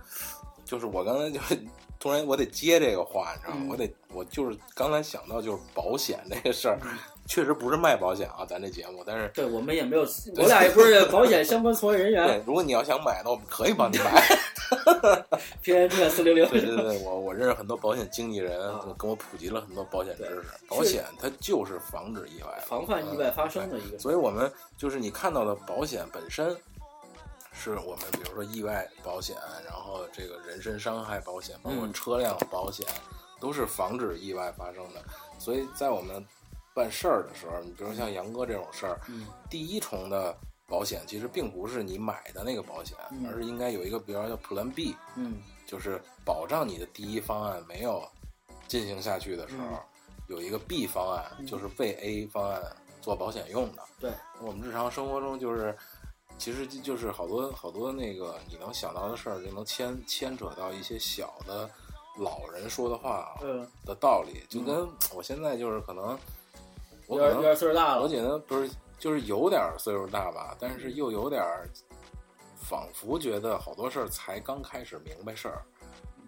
[0.65, 1.59] 就是我刚才就是
[2.01, 3.61] 突然我得接这个话，你知道吗？
[3.63, 6.81] 嗯我得我就是刚才想到就是保险这个事儿，
[7.29, 9.29] 确实不是卖保险啊，咱这节目，但是。
[9.35, 10.03] 对我们也没有，
[10.37, 12.43] 我俩也不是保险相关从业人对员。
[12.47, 14.27] 如果你要想买呢，我们可以帮你买。
[15.63, 16.49] 平安证四零零。
[16.49, 20.43] 对对对，我我认识很多保险经纪人啊，跟我普及了很多保险知识。
[20.67, 24.01] 保险它就是防止意外，防范意外发生的一个嗯。
[24.01, 26.57] 所以我们就是你看到的保险本身，
[27.53, 29.37] 是我们比如说意外保险，
[29.67, 32.87] 然后这个人身伤害保险，包括嗯车辆保险，
[33.39, 35.03] 都是防止意外发生的。
[35.39, 36.25] 所以在我们
[36.79, 40.37] 办事儿的时候，你比如像杨哥这种事儿，嗯第一重的
[40.69, 48.07] 保险其实并不是你买的那个保险，嗯而是应该有一个，比如说叫 Plan B，嗯就是保障你的第一方案没有
[48.69, 49.81] 进行下去的时候，嗯
[50.29, 52.63] 有一个 B 方案，嗯就是为 A 方案
[53.01, 53.83] 做保险用的。
[53.99, 55.77] 对，我们日常生活中就是，
[56.39, 61.69] 其实就就是好多好多那个你能想到的事儿，就能牵牵扯到一些小的
[62.19, 66.19] 老人说的话嗯，的道理，就跟我现在就是可能，
[67.09, 68.03] 有点有点岁数大了。
[68.03, 71.69] 我觉得不是，就是有点岁数大吧，但是又有点儿
[72.61, 75.63] 仿佛觉得好多事儿才刚开始明白事儿，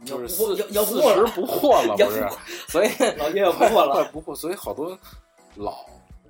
[0.04, 2.26] 就是四要要不四十不惑了， 不是？
[2.68, 2.88] 所以
[3.18, 4.04] 老爷爷不惑了。
[4.12, 4.98] 不惑，所以好多
[5.56, 5.84] 老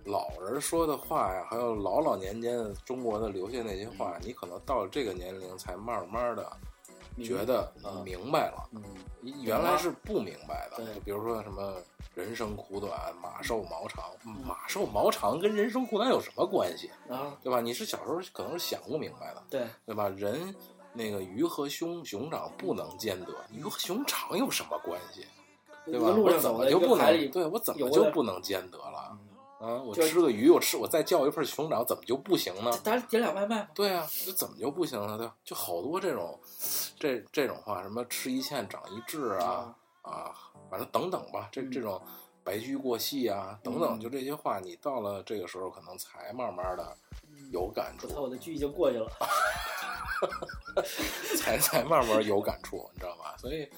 [0.04, 6.50] 老人说的话呀，还有老老年间的中国的留下那些话，你可能到了这个年龄才慢慢的
[7.22, 7.72] 觉得
[8.04, 8.82] 明白了，嗯，
[9.42, 10.84] 原来是不明白的。
[10.94, 11.74] 就比如说什么
[12.14, 16.90] 人生苦短，马瘦毛长，嗯马瘦毛长跟人生苦短有什么关系？
[17.08, 17.60] 啊，对吧？
[17.60, 20.08] 你是小时候可能是想不明白的，对，对吧？
[20.08, 20.54] 人
[20.92, 25.24] 那个鱼和熊熊掌不能兼得，鱼和熊掌有什么关系？
[25.86, 26.08] 对吧？
[26.08, 29.09] 我怎么就不能对我怎么就不能兼得了？
[29.60, 32.72] 啊，我就吃个鱼，我吃我再叫一份熊掌，怎么就不行呢？
[32.82, 33.68] 咱点俩外卖。
[33.74, 35.18] 对啊，这怎么就不行了？
[35.18, 36.40] 对吧，就好多这种
[36.98, 40.34] 这这种话，什么吃一堑长一智啊啊，
[40.70, 42.00] 反正等等吧，这嗯这种
[42.42, 46.96] 白驹过隙啊等等，嗯就这些话，你到了这个时候，可能才慢慢的
[47.52, 49.10] 有感触我，操，我的剧已经过去了。
[51.38, 53.36] 才才慢慢有感触，你知道吧？
[53.38, 53.68] 所以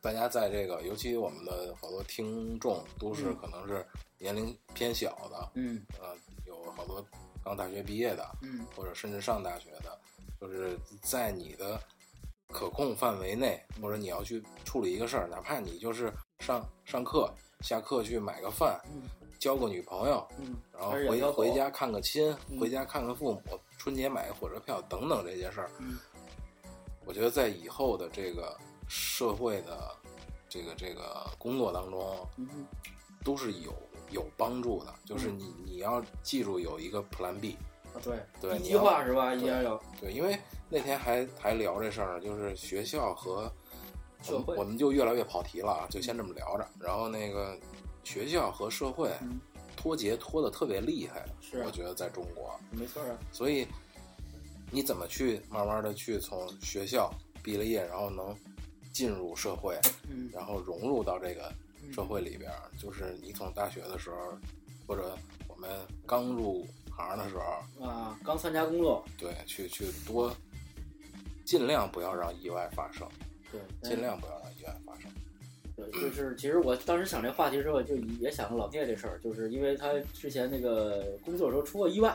[0.00, 3.86] 大家在这个，尤其我们的好多听众都是嗯可能是
[4.22, 5.84] 年龄偏小的，嗯。
[6.00, 6.14] 呃，
[6.46, 7.04] 有好多
[7.42, 8.64] 刚大学毕业的，嗯。
[8.76, 9.98] 或者甚至上大学的，
[10.40, 11.78] 就是在你的
[12.48, 17.28] 可控范围内，或者你要去处理一个事儿，哪怕你就是上上课、
[17.62, 19.02] 下课去买个饭，嗯
[19.40, 23.42] 交个女朋友，嗯，然后回回家看个亲，嗯回家看看父母，
[23.76, 25.98] 春节买个火车票等等这些事儿，嗯。
[27.04, 28.56] 我觉得在以后的这个
[28.86, 29.96] 社会的
[30.48, 32.64] 这个这个工作当中，嗯
[33.24, 33.72] 都是有
[34.12, 34.94] 有帮助的。
[35.04, 37.56] 就是你你要记住有一个 Plan B，
[37.94, 39.30] 啊对一句对你要话是吧？
[39.30, 43.50] 对一定要对，因为那天还还聊这事儿呢，就是学校和
[44.22, 46.66] 社会我们就越来越跑题了啊，就先这么聊着。
[46.78, 47.58] 然后那个
[48.04, 49.40] 学校和社会嗯
[49.76, 53.66] 脱节脱的特别厉害，是啊我觉得在中国，没错啊，所以
[54.70, 58.34] 你怎么去慢慢的去从学校毕了业，然后能
[58.92, 61.52] 进入社会，嗯然后融入到这个
[61.90, 64.36] 社会里边儿，就是你从大学的时候，
[64.86, 65.16] 或者
[65.48, 65.70] 我们
[66.06, 70.34] 刚入行的时候，啊，刚参加工作，对，去去多
[71.44, 73.08] 尽量不要让意外发生，
[73.50, 75.10] 对，尽量不要让意外发生。
[75.74, 82.14] 对，就是其实我当时想这话题的时候，就也想着老聂这事儿，就是因为他之前那个工作的时候出过意外，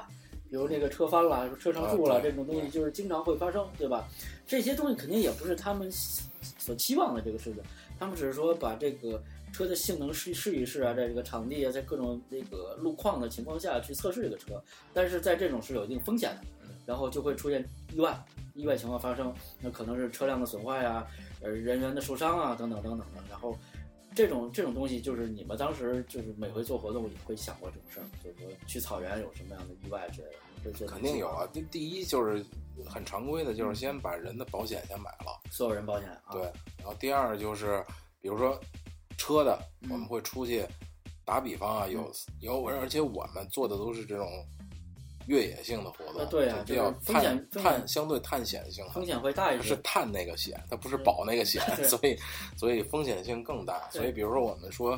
[0.49, 4.07] 比如那个车翻了、车上树了、啊这种东西，就是经常会发生，对吧？
[4.45, 7.61] 这些东西肯定也不是他们所期望的这个事情，
[7.99, 9.21] 他们只是说把这个
[9.57, 16.41] 车的性能试试一试啊，在这个场地啊，在各种这个路况的情况下去测试这个车，但是在这种是有一定风险的，
[16.85, 18.15] 然后就会出现意外，
[18.53, 21.07] 意外情况发生，那可能是车辆的损坏啊，
[21.41, 23.23] 呃，人员的受伤啊，等等等等的。
[23.31, 23.57] 然后，
[24.13, 32.45] 这种这种东西，就是你们当时就是每回做活动也会想过这种事儿，就是说去草原有什么样的意外之类的，肯定有啊，第第一就是
[32.85, 36.43] 很常规的，就是先把人的保险先买了，所有人保险啊，对，
[36.77, 37.83] 然后第二就是
[38.21, 38.59] 比如说
[39.17, 40.65] 车的，嗯我们会出去，
[41.25, 44.27] 打比方啊，有有，而且我们做的都是这种
[45.25, 49.75] 越野性的活动，啊对啊就比较探探相对探险性的，风险会大一些是。
[49.83, 52.17] 探那个险，它不是保那个险，所以
[52.55, 53.89] 所以风险性更大。
[53.89, 54.97] 所以比如说我们说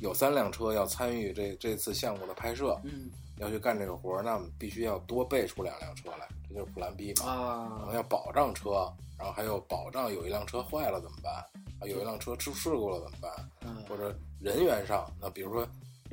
[0.00, 7.26] 有三辆车要参与这这次项目的拍摄，嗯要去干这个活儿，那我们必须要多备出两辆车来，这就是普兰 B 嘛。
[7.26, 11.44] 然啊后要保障车，然后还有保障有一辆车坏了怎么办？
[11.80, 13.50] 啊，有一辆车出事故了怎么办？
[13.62, 15.66] 嗯或者人员上，那比如说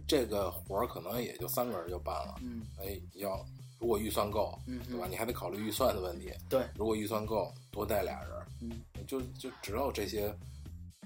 [0.07, 3.45] 这个活儿可能也就三个人就办了，嗯哎，要
[3.79, 5.07] 如果预算够，嗯对吧？
[5.09, 6.31] 你还得考虑预算的问题。
[6.49, 10.33] 对，如果预算够，多带俩人，嗯就就只有这些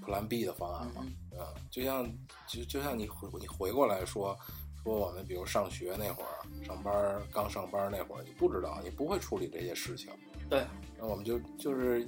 [0.04, 1.02] Plan B 的方案嘛。
[1.04, 2.08] 嗯嗯，就像
[2.48, 4.36] 就就像你回你回过来说
[4.82, 10.10] 说我们比如上学那会儿，上班刚上班那会儿，你不知道，你不会处理这些事情。
[10.48, 10.66] 对，
[10.98, 12.06] 那我们就就是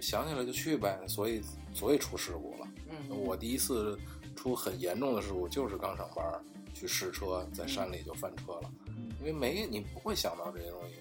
[0.00, 1.42] 想起来就去呗，所以
[1.74, 2.68] 所以出事故了。
[2.90, 3.98] 嗯，我第一次
[4.34, 6.24] 出很严重的事故，就是刚上班
[6.74, 8.70] 去试车，在山里就翻车了，
[9.20, 10.96] 因为没你不会想到这些东西，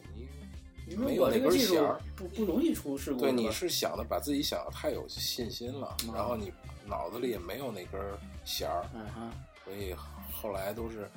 [0.88, 2.00] 你没有那根弦儿。
[2.16, 6.52] 不不容易出事故，对，你是想的把自己想的太有信心了，嗯然后你
[6.86, 8.02] 脑子里也没有那根
[8.46, 9.32] 弦儿，嗯
[9.64, 9.94] 所以
[10.32, 11.10] 后来都是，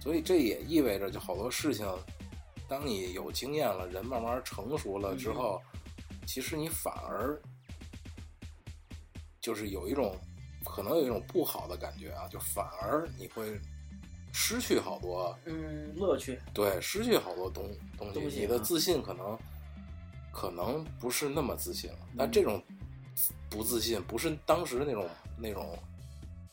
[0.00, 1.86] 所以这也意味着就好多事情，
[2.68, 5.62] 当你有经验了，人慢慢成熟了之后，
[6.28, 7.40] 其实你反而
[9.40, 10.14] 就是有一种
[10.62, 13.58] 可能有一种不好的感觉啊，就反而你会
[14.30, 16.38] 失去好多，嗯乐趣。
[16.52, 17.64] 对，失去好多东
[17.96, 19.38] 东西，东西啊你的自信可能
[20.30, 22.16] 可能不是那么自信了，嗯。
[22.18, 22.62] 但这种
[23.48, 25.78] 不自信不是当时那种那种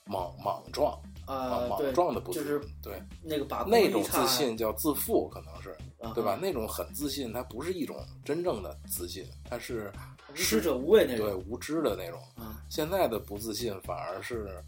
[0.06, 0.98] 莽莽撞。
[1.26, 3.64] 啊，莽，撞的不自就是信，对那个把。
[3.64, 5.76] 那种自信叫自负，可能是啊
[6.14, 6.38] 对吧？
[6.42, 9.92] 那种很自信，它不是一种真正的自信，它是
[10.30, 12.20] 无知者无畏那种对无知的那种。
[12.36, 14.64] 啊，现在的不自信反而是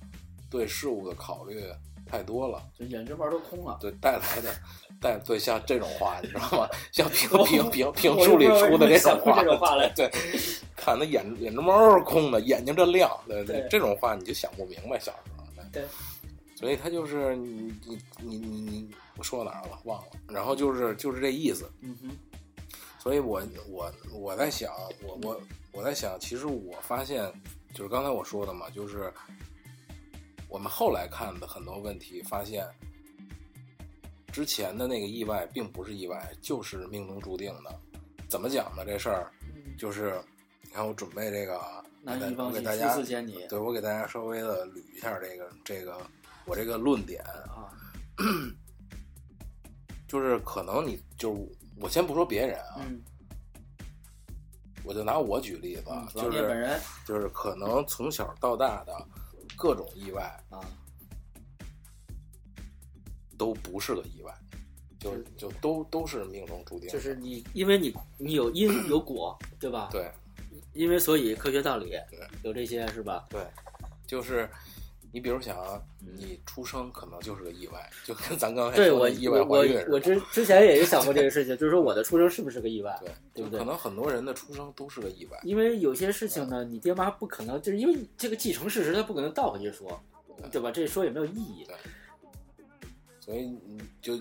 [0.50, 1.64] 对事物的考虑
[2.06, 3.78] 太多了，就眼睫毛都空了。
[3.82, 4.54] 对带来的
[5.02, 6.70] 带对像这种话，你知道吗？
[6.92, 10.10] 像评评评评书里出的这种话，这种话来对，
[10.76, 15.44] 看他眼眼睫毛是空的，眼睛这亮，对对这种话你就想不明白，小时候。
[15.70, 15.84] 对，
[16.58, 19.80] 所以他就是你你你你你，我说到哪儿了？
[19.84, 20.08] 忘了。
[20.28, 21.70] 然后就是就是这意思。
[21.82, 22.18] 嗯哼，
[22.98, 25.40] 所以我我我在想，我我
[25.72, 27.32] 我在想，其实我发现，
[27.76, 29.14] 就是刚才我说的嘛，就是
[30.50, 32.68] 我们后来看的很多问题，发现
[34.32, 37.80] 之前的那个意外并不是意外，就是命中注定的。
[38.28, 38.84] 怎么讲呢？
[38.84, 40.20] 这事儿嗯就是，
[40.64, 41.62] 你看我准备这个
[42.04, 42.96] 我给大家
[43.48, 45.96] 对我给大家稍微的捋一下这个这个
[46.48, 47.70] 我这个论点，啊，
[50.08, 51.42] 就是可能你就是
[51.80, 53.02] 我先不说别人啊，嗯，
[54.84, 55.84] 我就拿我举例子
[56.16, 58.94] 就是本人就是可能从小到大的
[59.58, 60.62] 各种意外啊，
[63.38, 64.34] 都不是个意外，
[65.00, 70.10] 就就都都是命中注定，就是你，因为你你有因有果，对吧？，对。
[70.74, 72.20] 因为所以科学道理对。
[72.44, 73.26] 有这些是吧？
[73.32, 73.42] 对，
[74.06, 74.48] 就是
[75.12, 75.58] 你比如想
[76.00, 82.98] 你出生可能就是个意外，就跟咱刚才对我意外我怀孕似的我之之前也有想过这个 事情，就是说我的出生是不是个意外？
[83.00, 90.00] 对，对不对可能很多人的出生都是个意外，因为有些事情呢，你爹妈不可能，就是因为这个既成事实，他不可能倒回去说，
[90.52, 90.72] 对吧？
[90.72, 91.66] 这说也没有意义。
[93.28, 94.18] 所以你就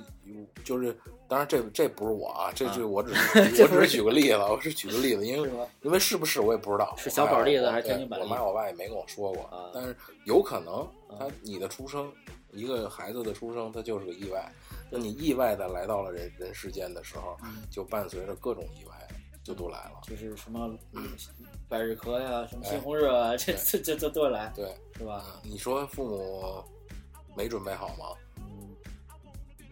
[0.64, 0.92] 就是，
[1.28, 3.14] 当然这这不是我啊，这啊这我只
[3.54, 5.48] 是我只是举个例子，我是举个例子，因为？
[5.82, 12.12] 因为是不是我也不知道，是小宝例子还是天津版我妈我爸也没跟我说过，啊但是有可能啊他你的出生，
[12.50, 14.52] 一个孩子的出生，他就是个意外。
[14.90, 19.08] 那你意外的来到了人人世间的时候，嗯就伴随着各种意外
[19.44, 20.00] 就都来了。
[20.02, 20.76] 就是什么
[21.68, 25.24] 百日咳呀，什么哎西红柿啊，这这这这都来，对，是吧？
[25.44, 26.64] 嗯你说父母
[27.36, 28.06] 没准备好吗？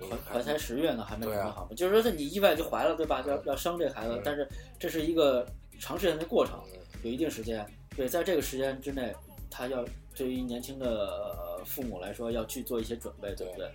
[0.01, 1.77] 怀怀才十月呢，还没准备好嘛？
[1.77, 3.23] 就是说，你意外就怀了，对吧？
[3.27, 5.47] 要嗯要生这孩子嗯，但是这是一个
[5.79, 7.65] 长时间的过程，嗯有一定时间。
[7.97, 9.15] 对，在这个时间之内，
[9.51, 9.85] 他要
[10.17, 13.71] 对于年轻的呃父母来说，要去做一些准备，对不对？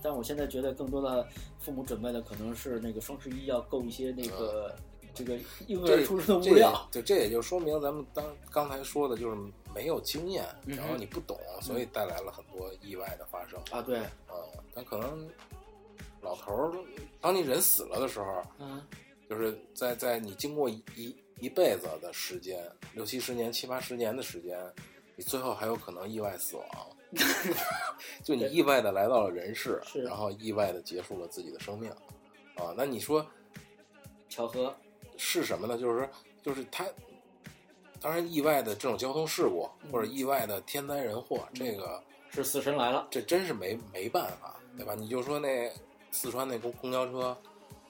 [0.00, 1.26] 但我现在觉得，更多的
[1.58, 4.72] 父母准备的可能是那个双十一要购一些那个
[5.18, 6.88] 这个婴儿这出生的这物料。
[6.92, 9.36] 对，这也就说明咱们当刚才说的，就是
[9.74, 13.58] 没有经验，然后你不懂，所以带来了很多意外的发生。
[13.70, 13.98] 啊，对，
[14.28, 14.34] 嗯，
[14.72, 15.28] 但可能
[16.20, 16.72] 老头儿，
[17.20, 18.80] 当你人死了的时候，嗯，
[19.28, 22.64] 就是在在你经过一一一辈子的时间，
[22.94, 24.58] 六七十年、七八十年的时间，
[25.16, 26.66] 你最后还有可能意外死亡。
[28.22, 31.90] 就你意外的来到了人世，然后意外的结束了自己的生命，
[32.54, 33.26] 啊，那你说
[34.28, 34.76] 巧合，
[35.18, 35.76] 是什么呢？
[35.76, 36.08] 就是说，
[36.42, 36.86] 就是他，
[38.00, 43.06] 当然意外的这种交通事故或者意外的天灾人祸，这个是死神来了。
[43.10, 44.94] 这真是没没办法，对吧？
[44.94, 45.70] 你就说那
[46.10, 47.36] 四川那公公交车，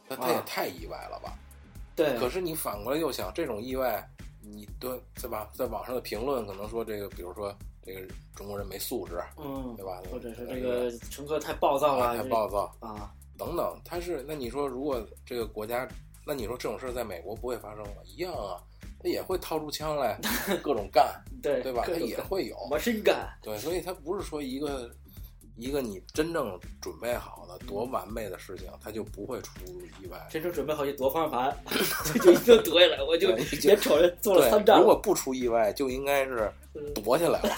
[0.09, 1.39] 它它也啊太意外了吧？
[1.95, 4.03] 对，可是你反过来又想，这种意外，
[4.41, 5.51] 你对对吧？
[5.53, 7.55] 在网上的评论可能说这个，比如说
[7.85, 8.01] 这个
[8.35, 10.01] 中国人没素质，嗯，对吧？
[10.11, 13.79] 或者是这个乘客太暴躁了，太暴躁啊，等等。
[13.85, 15.87] 他是那你说，如果这个国家，
[16.29, 17.95] 那你说这种事儿在美国不会发生吗？
[18.05, 18.61] 一样啊，
[19.03, 20.21] 他也会掏出枪来
[20.63, 21.07] 各种干，
[21.43, 21.83] 对对吧？
[21.87, 24.91] 他也会有，我真干，对，所以他不是说一个
[25.57, 29.53] 一个你真正准备好的多完美的事情，他就不会出
[30.03, 30.29] 意外。
[30.31, 31.57] 真正准备好就夺方向盘，
[32.13, 37.51] 这 就一定夺下来，我就别瞅着做了三对，站如果不出意外，就应该是嗯夺下来了，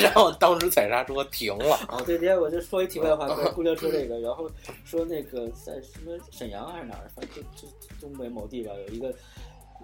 [0.00, 1.74] 然后当时踩刹车停了。
[1.88, 4.48] 啊，对，今天我就说一题外话，就是公交车这个，然后
[4.84, 9.14] 说那个在什么沈阳还是哪儿，反正就就东北某地吧，有一个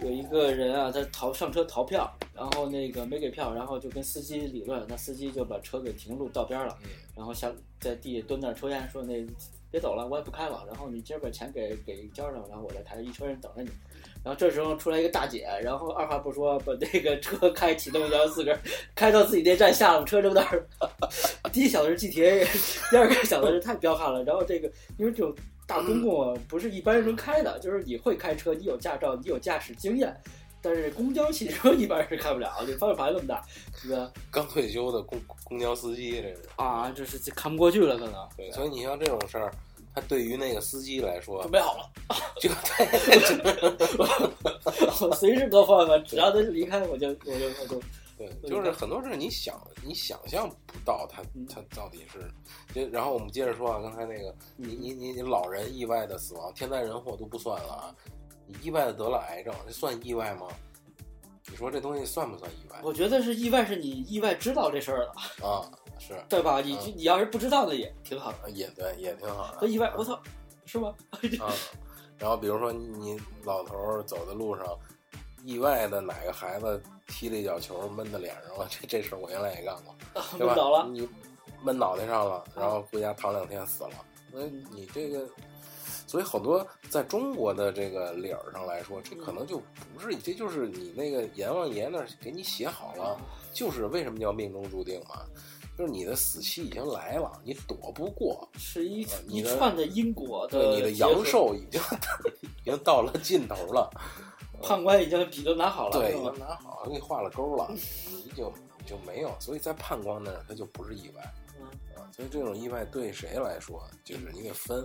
[0.02, 7.50] 有一个人啊，他逃上车逃票，然后那个没给票，然后就跟司机理论，那司机就把车给停路道边了，嗯然后下
[7.80, 9.26] 在地下蹲那儿抽烟，说那
[9.70, 13.70] 别走了，我也不开了，然后你今儿把钱给给交上，然后我再开，一车人等着你。
[14.22, 18.60] 然后这时候出来一个大姐，然后二话不说把那个车 开启动，然后自个儿
[18.94, 20.66] 开到自己那站下了，车扔那儿。
[21.52, 22.46] 第一小时 GTA，
[22.90, 24.22] 第二个小时太彪悍了。
[24.24, 25.34] 然后这个因为这种
[25.66, 30.14] 大公共，不是一般人能开的，就是你会开车，你有驾照，你有驾驶经验。
[30.62, 33.42] 但是公交汽车一般是开不了，这方向盘那么大，
[33.74, 34.12] 是吧？
[34.30, 38.50] 刚退休的公公交司机，这是啊，这是这看不过去了，可能对。
[38.52, 39.50] 所以你像这种事儿，
[39.94, 41.90] 他对于那个司机来说准，备好了，
[42.40, 42.50] 就
[45.06, 47.80] 我随时夺方向盘，只要他离开，我就我就我就
[48.18, 52.30] 对，就是很多事儿你想你想象不到他嗯他到底是，
[52.74, 57.94] 就然后我们接着说啊，刚才那个你你你你老人意外的死亡，天灾人祸都不算了啊，
[58.50, 60.46] 你意外的得了癌症，这算意外吗？
[61.50, 65.12] 你说这东西算不算意外我觉得是意外，是你意外知道这事儿了，
[65.46, 65.68] 啊？
[65.98, 66.60] 是，对吧？
[66.60, 69.58] 你嗯你要是不知道的也挺好的，也对，也挺好的。
[69.58, 70.18] 和意外，我操，
[70.64, 70.94] 是吗？
[71.40, 71.52] 啊，
[72.18, 74.64] 然后比如说你老头儿走在路上，
[75.44, 79.94] 意外的哪个孩子踢了一脚球闷在脸上了，这这事儿我原来也干过，
[80.38, 80.54] 对吧？
[80.54, 81.08] 闷倒了，你
[81.62, 83.90] 闷脑袋上了，然后回家躺两天死了。
[84.32, 85.28] 那你这个，
[86.10, 89.62] 所以好多在中国的这个理儿上来说，这可能就
[89.94, 93.16] 不是，这就是你那个阎王爷那儿给你写好了，
[93.52, 95.22] 就是为什么叫命中注定嘛，
[95.78, 98.48] 就是你的死期已经来了，你躲不过。
[98.58, 101.80] 是一一串的因果的对，你的阳寿已经
[102.58, 103.88] 已经到了尽头了。
[104.60, 111.22] 判官已经笔都拿好了，对，已经拿好了，给你画了勾了，你就你就没有，所以在判官那儿，它就不是意外
[111.60, 112.10] 嗯啊。
[112.10, 114.84] 所以这种意外对谁来说，就是你得分。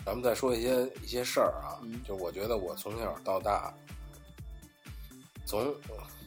[0.00, 3.72] 嗯，咱们再说一些一些事儿啊，嗯就我觉得我从小到大，
[5.46, 5.74] 从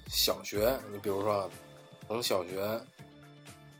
[0.07, 1.49] 小学，你比如说
[2.07, 2.80] 从小学，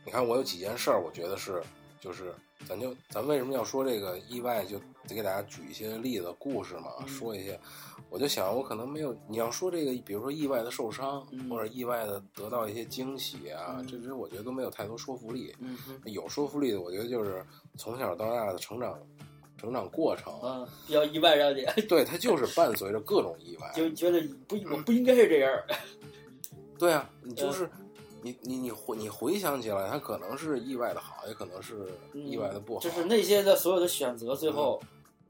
[0.04, 1.62] 你看我有几件事儿，我觉得是
[2.00, 2.34] 就是。
[2.66, 4.64] 咱就咱为什么要说这个意外？
[4.64, 7.60] 就得给大家举一些例子、故事嘛，嗯说一些。
[8.08, 15.54] 我就想，我可能没有你要说这个，比如说意外的受伤，嗯或者意外的得到一些惊喜啊，嗯这些我觉得都没有太多说服力。
[15.58, 15.76] 嗯，
[16.06, 17.44] 有说服力的，我觉得就是
[17.76, 18.98] 从小到大的成长
[19.64, 23.72] 成长过程，嗯，比较意外让你 对它就是伴随着各种意外。
[23.74, 25.50] 就觉得不我不应该是这样，
[26.78, 27.68] 对啊，你就是
[28.22, 34.80] 你你你回你回想起来，它可能是意外的好，也可能是意外的不好，就是那些的所有的选择，最后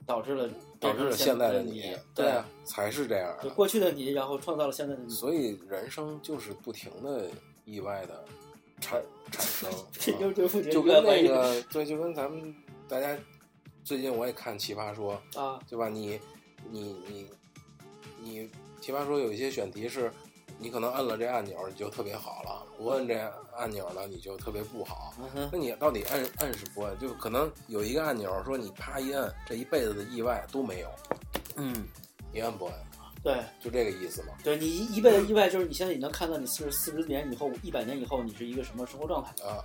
[0.07, 3.49] 导致了导致了现在的你，对啊，才是这样的。
[3.51, 5.09] 过去的你，然后创造了现在的你。
[5.13, 7.29] 所以人生就是不停的
[7.65, 8.25] 意外的
[8.81, 9.71] 产产生，
[10.53, 12.55] 就就跟那个对，就跟咱们
[12.87, 13.17] 大家
[13.85, 15.89] 最近我也看《奇葩说》啊，对吧？
[15.89, 16.19] 你
[16.71, 17.31] 你你
[18.21, 18.41] 你，
[18.81, 20.13] 《奇葩说》有一些选题是。
[20.57, 23.19] 你可能摁了这按钮，你就特别好了；不摁这
[23.57, 25.13] 按钮呢，你就特别不好。
[25.51, 26.97] 那你到底摁摁是不摁？
[26.97, 30.89] 就可能有一个按钮说你啪一摁，这一辈子的意外都没有。
[31.57, 31.85] 嗯，
[32.33, 32.75] 你摁不摁？
[33.21, 34.29] 对，就这个意思嘛。
[34.45, 39.59] 对你一辈子意外，就是你现在你能看到你四十四十年以后、一百年以后，你是一个什么生活状态啊？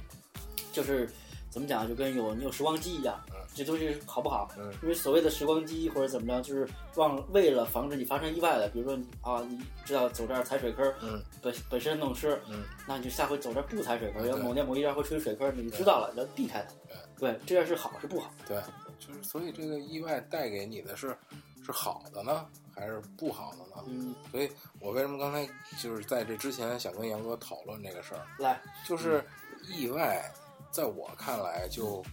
[0.73, 1.07] 就是
[1.49, 3.19] 怎么讲，就跟有你有时光机一样。
[3.55, 4.49] 这东西好不好？
[4.57, 16.95] 嗯，因为所谓的时光机或者怎么着，就是忘为了防止你发生意外的，比如说你啊，你知道走这儿踩水坑，嗯，本本身弄湿，嗯，那你就下回走这儿不踩水坑，要某年某一天会出水坑，你就知道了，要避开它。
[17.17, 18.31] 对，这样是好是不好？
[18.47, 18.61] 对，
[18.99, 21.17] 就是所以这个意外带给你的是
[21.65, 23.83] 是好的呢，还是不好的呢？
[23.87, 25.45] 嗯，所以我为什么刚才
[25.81, 28.21] 就是在这之前想跟杨哥讨论这个事儿？
[28.37, 29.25] 来，就是
[29.67, 30.31] 意外，
[30.71, 32.03] 在我看来就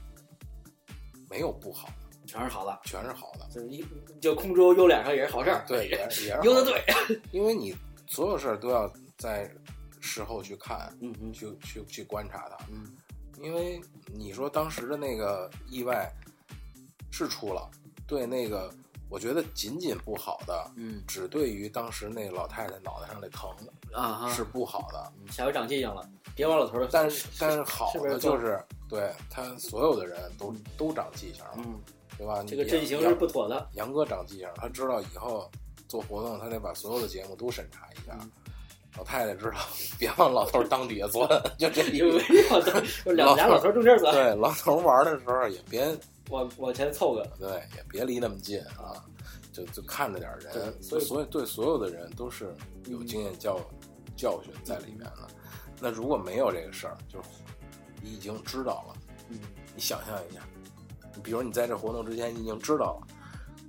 [1.31, 1.89] 没有不好。
[2.27, 3.87] 全是好的，全是好的，就是一
[4.21, 6.85] 就空中优脸上也是好事儿，对，也也是 优的对，
[7.31, 7.73] 因为你
[8.09, 9.49] 所有事儿都要在
[10.01, 12.85] 事后去看，嗯嗯，去去去观察它，嗯，
[13.41, 13.81] 因为
[14.13, 16.13] 你说当时的那个意外
[17.13, 17.71] 是出了，
[18.09, 18.75] 对那个
[19.09, 23.49] 我觉得仅仅不好的，嗯，只对于当时那老太太脑袋上的疼
[23.93, 31.81] 啊是不好的，下回长记性了，别往老头儿，但是但是好的就是对他所有的人都都长记性了，嗯。
[32.19, 32.43] 对吧？
[32.47, 33.69] 这个阵型是不妥的。
[33.75, 35.51] 杨哥长记性，他知道以后
[35.87, 38.19] 做活动，他得把所有的节目都审查一下。
[38.97, 39.59] 老太太知道，
[40.01, 41.29] 别往老头裆底下钻，
[41.59, 42.19] 就这一个。
[43.05, 44.15] 就两俩老头中间钻。
[44.15, 45.95] 对，老头玩的时候也别
[46.31, 47.23] 往往前凑个。
[47.39, 49.05] 对，也别离那么近啊，
[49.53, 50.83] 就就看着点人。
[50.83, 52.51] 所以，所以对所有的人都是
[52.87, 53.61] 有经验教
[54.17, 55.29] 教训在里面的。
[55.81, 57.29] 那如果没有这个事儿，就是
[58.03, 58.95] 你已经知道了。
[59.31, 59.39] 嗯，
[59.75, 60.41] 你想象一下。
[61.23, 63.07] 比如你在这活动之前，你已经知道了。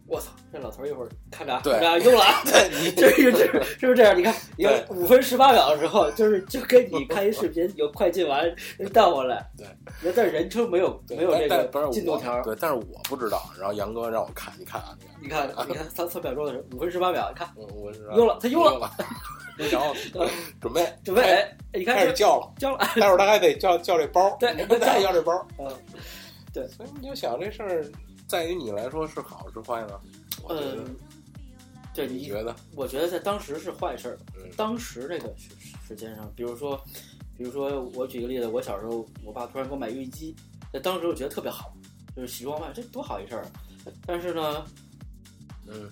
[0.06, 4.18] 我操，这老头一会儿看着， 对，用了，对，这是这是不是这样？
[4.18, 8.46] 你看，有五分十八秒的时候，就是就跟你看一视频，有快进完
[8.94, 9.46] 倒过来。
[9.58, 9.68] 对，
[10.02, 12.42] 那但人称没有没有这个进度条。
[12.42, 13.50] 对，但是我不知道。
[13.60, 18.90] 然后杨哥让我看，你看啊，你看，你看三三秒钟的时候，五分十八秒，你看，我用了，他用了。
[19.58, 19.94] 然后
[20.62, 22.80] 准备准备，你看开始叫了，叫了。
[22.96, 25.34] 待会儿他还得叫叫这包， 对， 再要这包。
[25.58, 25.68] 嗯，
[26.54, 27.86] 对，所以你就想这事儿。
[28.28, 30.00] 在于你来说是好是坏呢？
[30.50, 30.86] 嗯，
[31.94, 32.54] 对，你觉得？
[32.76, 34.18] 我觉得在当时是坏事儿。
[34.36, 35.50] 嗯，当时那个时
[35.88, 36.78] 时间上，比如说，
[37.38, 40.36] 比如说我举个例子，我小时候，我爸突然给我买游戏机，
[40.74, 41.74] 在当时我觉得特别好，
[42.14, 43.46] 就是喜出望外，这多好一事儿。
[44.06, 44.66] 但是呢，
[45.66, 45.90] 嗯，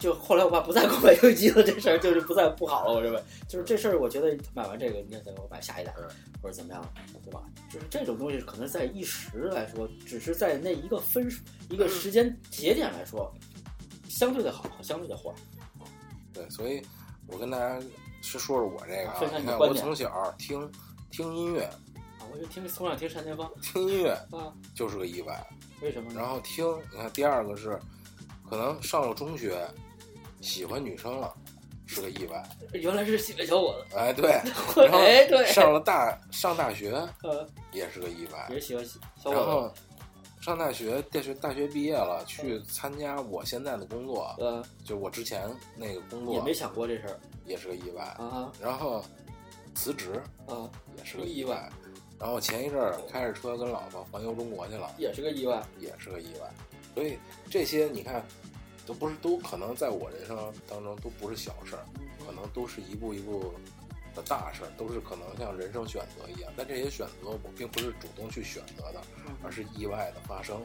[0.00, 2.92] 就后来我爸不再给我买游戏机了，这事儿就是不再不好了。
[2.92, 5.94] 我认为，就是这事儿，我觉得买完这个，你再给我买下一代，
[6.42, 6.82] 或者怎么样，
[7.22, 7.42] 对吧？
[7.70, 13.30] 就是这种东西，可能在一时来说，只是在那一个分数一个时间节点来说，
[14.08, 15.30] 相对的好和，相对的坏。
[16.32, 16.82] 对，所以
[17.26, 17.78] 我跟大家
[18.22, 20.70] 是说说我这个啊，你看我从小听
[21.10, 25.46] 听音乐啊，我就听从小听单田芳，听音乐啊， 就是个意外。
[25.82, 26.12] 为什么？
[26.14, 27.78] 然后听，你看第二个是，
[28.48, 29.66] 可能上了中学，
[30.40, 31.34] 喜欢女生了。
[31.92, 33.96] 是个意外，原来是喜欢小伙子。
[33.96, 34.30] 哎，对，
[34.92, 36.92] 哎，对，上了大上大学，
[37.24, 39.32] 呃，也是个意外，也喜欢小伙子。
[39.32, 39.74] 然后
[40.40, 48.52] 上大学，大学大学毕业了，去参加我现在的工作，嗯，就我之前那个工作，也没想过这事儿，也是个意外啊。
[48.62, 49.04] 然后
[49.74, 51.68] 辞职，啊，也是个意外。
[52.20, 56.48] 然后前一阵儿开着车跟老婆环游中国去了，也是个意外，也是个意外。
[56.94, 57.18] 所以
[57.50, 58.24] 这些你看。
[58.86, 61.84] 都不是，都可能在我人生当中都不是小事儿，
[62.26, 63.54] 可能都是一步一步
[64.14, 66.52] 的大事儿，都是可能像人生选择一样。
[66.56, 69.00] 但这些选择我并不是主动去选择的，
[69.42, 70.60] 而是意外的发生。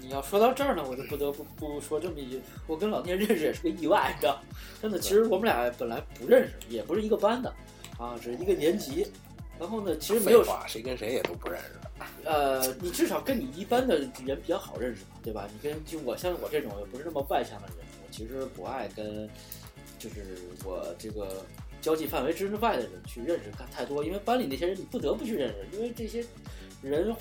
[0.00, 4.40] 你要说到这儿呢，我就不得不不说这么一句：我跟老聂认识也是个意外，你知道？
[4.80, 7.54] 真的，其实我们俩本来不认识，也不是一个班的，
[7.98, 9.06] 啊，只是一个年级。
[9.58, 11.81] 然后呢，其实没有谁跟谁也都不认识。
[12.24, 15.48] 呃，你至少跟你一般的人比较好认识嘛，对吧？
[15.52, 19.28] 你跟就我像我这种也不是那么外向的人，我其实不爱跟
[19.98, 21.44] 就是我这个
[21.80, 26.24] 交际范围之外的人去认识看太多，因为班里那些人你不得不去认识，因为这些
[26.82, 27.14] 人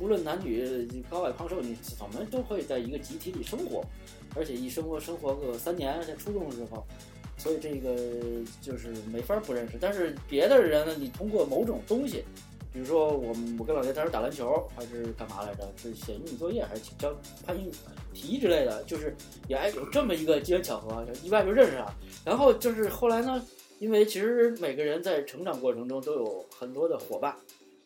[0.00, 3.84] 无论男女高矮胖瘦，你我们都会在一个集体里生活，
[4.34, 6.86] 而且一生活生活个三年，在初中的时候。
[7.38, 7.96] 所以这个
[8.60, 9.76] 就是没法不认识。
[9.80, 12.22] 但是别的人呢，你通过某种东西，
[12.72, 15.70] 比如说我们我跟老爹当时打篮球还是干嘛来着？
[15.76, 17.12] 是写英语作业还是教
[17.44, 17.72] 判英语
[18.14, 18.82] 题之类的？
[18.84, 19.14] 就是
[19.48, 21.94] 也还有这么一个机缘巧合，就意外就认识了。
[22.24, 23.44] 然后就是后来呢，
[23.78, 27.36] 因为其实每个人在成长过程中都有很多的伙伴，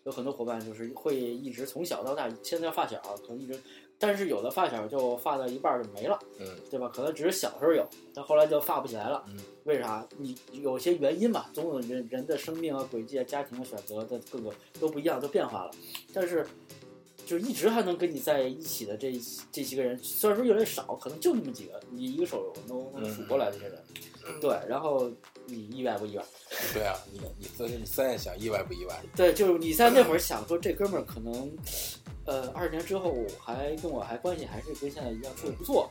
[0.05, 3.59] 有很多伙伴就是会一直从小到大，现在叫发小，可能一直，
[3.99, 6.19] 但是有的发小就发到一半就没了。
[6.39, 6.89] 嗯对吧？
[6.95, 7.85] 可能只是小时候有，
[8.15, 9.25] 但后来就发不起来了。
[9.29, 9.37] 嗯，
[9.67, 10.07] 为啥？
[10.17, 15.71] 你有些原因吧，总有人人的生命啊、轨迹啊、家庭啊、选择的各个都不一样，都变化了。
[16.15, 16.47] 但是，
[17.27, 19.13] 就一直还能跟你在一起的这
[19.51, 23.83] 这些个人，虽然说越来越少，可能就那么几个，你一个手能能数过来的这些人。
[24.41, 25.09] 对，然后
[25.47, 26.25] 你意外不意外？
[26.75, 29.03] 对啊，你你自你现在想意外不意外？
[29.17, 31.57] 对，就是你在那会儿想说，这哥们儿可能，
[32.25, 35.89] 呃，二十年之后还跟我还关系还是跟现在一样处的不错，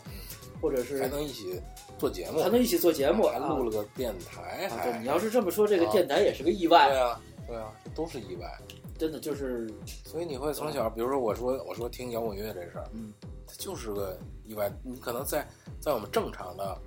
[0.62, 1.62] 或者是还能一起
[1.98, 5.92] 做节目，还能一起做节目，还录了个电台，对，你要是这么说，这个啊。
[5.92, 8.50] 电台也是个意外，对啊，对啊，这都是意外。
[8.98, 9.70] 真的就是，
[10.06, 13.12] 所以你会从小，比如说我说我说听摇滚乐这事儿，嗯，
[13.46, 14.72] 它就是个意外。
[14.84, 15.46] 你可能在
[15.82, 16.78] 在我们正常的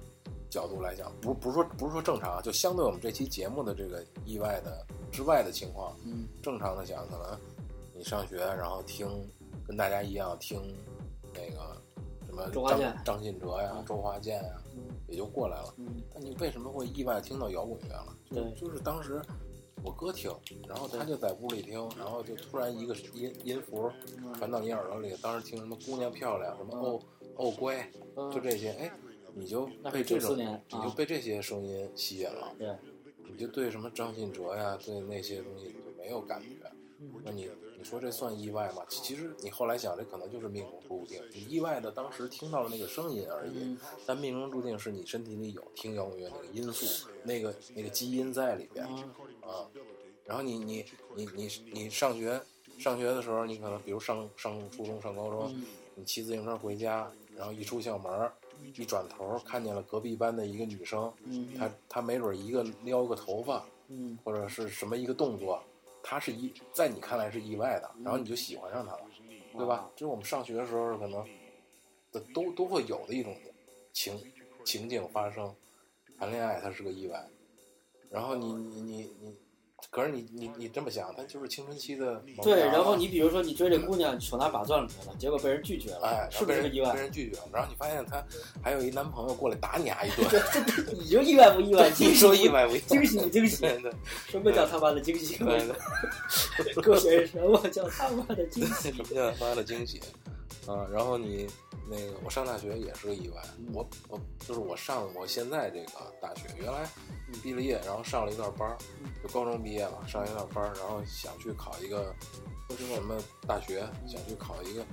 [0.48, 6.26] 角度来讲，不不是说不是说正常啊，就相对我们这期节目的这个意外的之外的情况，嗯。
[6.42, 7.38] 正常的讲，可能
[7.94, 9.06] 你上学然后听
[9.66, 10.58] 跟大家一样听
[11.34, 12.07] 那个什
[12.46, 15.74] 么张张信哲呀、嗯周华健呀，嗯也就过来了。
[15.78, 18.16] 嗯，那你为什么会意外听到摇滚乐了？
[18.30, 19.20] 就对就是当时
[19.82, 20.30] 我哥听，
[20.68, 23.90] 然后他就在屋里听，然后就突然一个音音符
[24.34, 27.00] 传到你耳朵里，当时听什么姑娘漂亮，什么哦
[27.36, 28.92] 哦乖，嗯就这些，哎，
[29.34, 32.76] 你就那是94被这种，你就啊被这些声音吸引了，对，
[33.30, 36.48] 你就对什么张信哲呀，对那些东西就没有感觉。
[37.00, 37.48] 嗯那你你
[37.88, 38.82] 说这算意外吗？
[38.88, 41.22] 其其实你后来想，这可能就是命中注定。
[41.32, 49.66] 你意外的当时听到了那个声音而已，嗯但命中注定是你身体里有听摇滚乐那个因素，那个那个基因在里边嗯啊。
[50.24, 50.84] 然后你你
[51.16, 52.38] 你你你上学
[52.78, 55.64] 上学的时候，你可能比如上上初中上高中，嗯
[55.94, 58.32] 你骑自行车回家，然后一出校门儿，
[58.76, 65.60] 一转头看见了隔壁班的一个女生，嗯她她没准一个撩个头发，嗯或者是什么一个动作，
[66.02, 69.00] 它是意在你看来是意外的，然后你就喜欢上他了，
[69.52, 69.90] 对吧？
[69.94, 71.26] 就是我们上学的时候可能
[72.12, 73.36] 的都都会有的一种
[73.92, 74.20] 情
[74.64, 75.54] 情景发生。
[76.18, 77.24] 谈恋爱它是个意外，
[78.10, 79.36] 然后你你你你，
[79.90, 87.00] 可是你你你这么想，他就是青春期的萌芽对，然后你比如说你追这姑娘，手拿把攥了她了，结果被人拒绝了，哎，是不是意外被？
[87.00, 88.22] 人拒绝了，然后你发现她
[88.62, 90.28] 还有一男朋友过来打你丫一顿，
[90.92, 91.90] 你就意外不意外？
[91.90, 92.84] 惊你喜说意外不意外？
[92.86, 93.66] 惊喜不惊喜？
[94.28, 95.36] 什么叫他妈的惊喜？
[95.38, 95.58] 各位
[97.26, 98.92] 什么叫他妈的惊喜？
[98.92, 100.00] 什么叫他妈的惊喜？
[100.66, 101.46] 啊，然后你
[101.90, 103.42] 那个，我上大学也是个意外。
[103.72, 106.88] 我我就是我上我现在这个大学，原来
[107.42, 108.76] 毕了业，然后上了一段班儿，
[109.22, 112.14] 就高中毕业了，上一段班儿，然后想去考一个
[112.76, 114.84] 什么大学，想去考一个，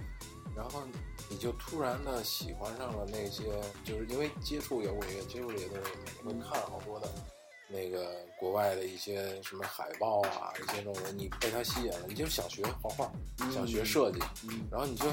[0.56, 0.82] 然后
[1.30, 3.44] 你就突然的喜欢上了那些，
[3.84, 5.92] 就是因为接触摇滚乐，接触这些东西，
[6.24, 7.10] 你会看好多的。
[7.68, 13.12] 那个国外的一些什么海报啊，一些这种人，你被它吸引了，你就想学画画，
[13.52, 15.08] 想学设计，嗯然后你就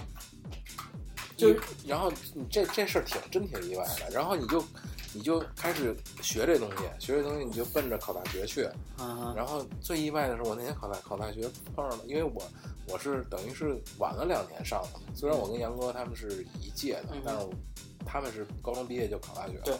[1.43, 4.64] 就然后你这这事儿挺真挺意外的，然后你就
[5.12, 8.64] 你就开始学这东西，学这东西你就奔着考大学去，
[8.97, 12.43] 啊然后最意外的是我那年考大考大学碰上了，因为我
[12.88, 17.47] 我是等于是晚了两年上的，虽然我跟杨哥他们是一届的，嗯但是
[18.07, 19.74] 他们是高中毕业就考大学了，对。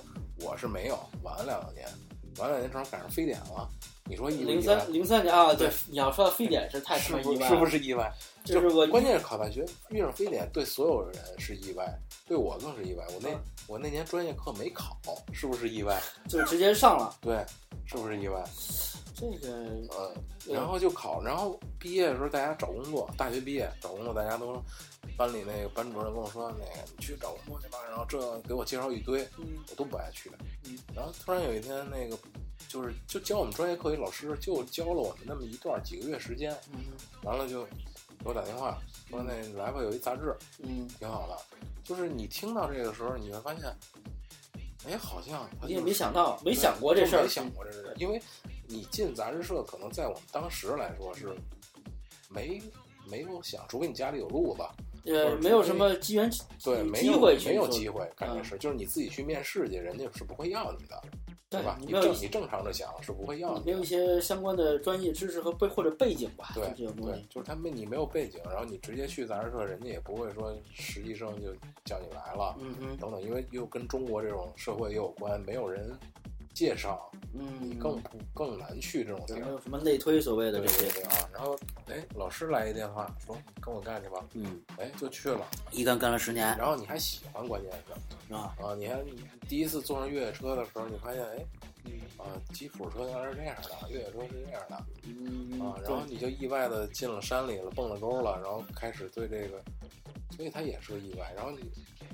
[0.45, 1.87] 我是没有，晚了两年，
[2.39, 3.71] 晚了两年正好赶上非典了，
[4.05, 4.77] 你说意不零意外？
[4.79, 8.13] 三零三年啊，对对，你要说到非典是太他是意外了，不是是不是意外？
[8.45, 11.87] 就是我关键是考大学遇上非典，对所有人是意外，
[12.27, 13.05] 对我更是意外。
[13.15, 14.99] 我那、嗯我那年专业课没考，
[15.33, 16.03] 是不是意外？
[16.29, 17.43] 就直接上了 对，
[17.87, 18.43] 是不是意外？
[19.15, 19.53] 这个
[19.91, 20.13] 呃，
[20.53, 24.61] 然后就考，然后毕业的时候大家找工作，大学毕业找工作，大家都
[25.17, 30.29] 班里那个班主任跟我说，那个你去找工作去吧，然后这给我介绍一堆，嗯我都不爱去。
[30.67, 32.19] 嗯然后突然有一天，那个
[32.69, 36.79] 就是就教我们专业课一老师，就教了我们那么一段几个月时间，嗯
[37.23, 38.79] 完了就给我打电话
[39.11, 41.37] 说那来吧，有一杂志嗯，挺好的。
[41.85, 43.65] 就是你听到这个时候，你会发现，
[44.87, 48.21] 哎，好像它你也没想到，没想过这事儿，没想过这事儿，因为
[48.69, 51.35] 你进杂志社，可能在我们当时来说是
[52.31, 52.63] 没
[53.11, 56.31] 没有想，除非你家里有路子，呃，没有什么机缘
[56.63, 61.03] 对，没有机会没有机会干这嗯事，就是你自己去面试去，人家是不会要你的，
[61.59, 61.77] 对吧？
[61.79, 63.93] 你你正你正常的想是不会要的你没有一。
[63.93, 71.53] 些相关的专业知识和背或者背景吧，对就这种东西，，对就是他们你没有背景，然后你直接去杂志社，人家也不会说实习生就
[71.85, 75.91] 叫你来了，嗯哼，等等，因为又跟中国这种社会也有关，没有人
[76.55, 79.39] 介绍，你嗯，更不更难去这种地儿。
[79.39, 80.89] 有没有什么内推所谓的这些？
[80.91, 85.47] 对对啊，然后哎，老师来一电话说跟我干去吧，嗯，哎，就去了。
[85.71, 86.57] 一干干了十年。
[86.57, 89.03] 然后你还喜欢，关键是啊，啊，你还
[89.49, 91.45] 第一次坐上越野车的时候，你发现哎
[91.85, 91.93] 嗯。
[92.19, 94.85] 啊，吉普车原来是这样的，越野车是这样的。
[95.05, 99.61] 嗯啊，然后你就意外的进了山里了，蹦了沟了，然后开始对这个，
[100.35, 101.33] 所以他也是个意外。
[101.37, 101.59] 然后你，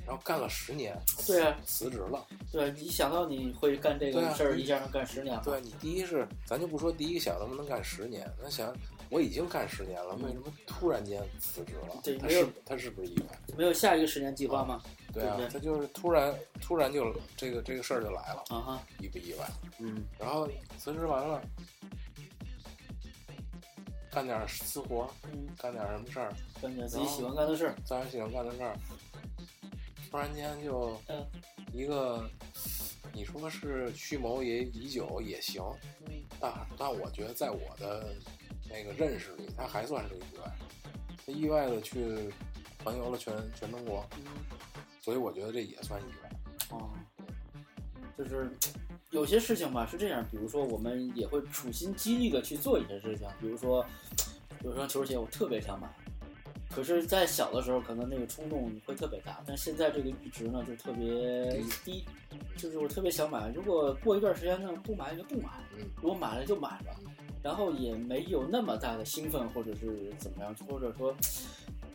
[0.06, 0.96] 然后干了十年，
[1.26, 2.26] 对啊，辞职了。
[2.52, 5.42] 对，你想到你会干这个事儿，一下能干十年吗？
[5.44, 8.74] 对你第一是，咱就不说第一个想能不能干十年，那想
[9.10, 11.94] 我已经干十年了，为什么突然间辞职了？
[11.94, 13.38] 他对没有是他是不是意外？
[13.56, 14.82] 没有下一个十年计划吗？
[15.12, 19.48] 对啊对对，他就是突然突然就这个这个事儿就来了，啊哈，意不意外？
[19.78, 20.48] 嗯然后
[20.78, 21.40] 辞职完了，
[24.18, 27.74] 干点私活，嗯，干点什么事儿，干点自己喜欢干的事儿。
[27.84, 28.76] 自己喜欢干的事儿，
[30.10, 31.24] 突然间就嗯。
[31.72, 32.28] 一个，
[33.12, 35.62] 你说是蓄谋也已久也行，
[36.08, 36.24] 嗯。
[36.40, 38.12] 但但我觉得在我的
[38.68, 40.52] 那个认识里，他还算是个意外，
[41.24, 42.28] 他意外的去
[42.82, 44.24] 环游了全全中国，嗯，
[45.00, 46.30] 所以我觉得这也算意外。
[46.70, 46.90] 哦，
[48.18, 48.50] 就是
[49.10, 53.86] 有些事情吧是这样，比如说我们也会处心积虑的去做一些事情，比如说
[54.64, 55.88] 有双球鞋我特别想买，
[56.68, 62.04] 可是，在小的时候可能那个冲动会特别大，但现在这个阈值呢就特别低，
[62.56, 65.48] 就是我特别想买，如果过一段时间呢不买就不买，
[65.78, 66.96] 嗯如果买了就买了，
[67.40, 71.14] 然后也没有那么大的兴奋或者是怎么样，或者说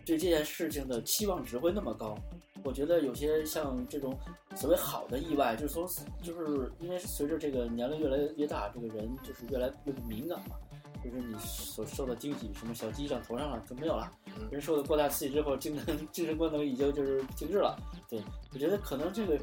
[0.06, 2.18] 对这件事情的期望值会那么高。
[2.64, 4.18] 我觉得有些像这种
[4.56, 5.88] 所谓好的意外，就是从
[6.22, 10.56] 就是因为随着这个年龄越来越大，这个人就是越来越敏感嘛，
[11.04, 17.78] 就是你所受的惊喜，什么小鸡长头上了就没有了，嗯人受了过大刺激之后，精神精神功能已经就是停滞了。
[18.10, 18.22] 对
[18.54, 19.40] 我觉得可能这个。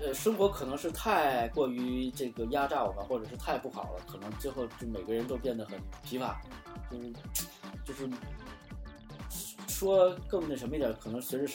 [0.00, 6.42] 呃，生活可能是太过于这个压榨我们，或者是太不好了，可能最后就每个人都变得很疲乏，
[6.90, 7.12] 就是
[7.84, 8.10] 就是
[9.68, 11.46] 说更那什么一点，可能随着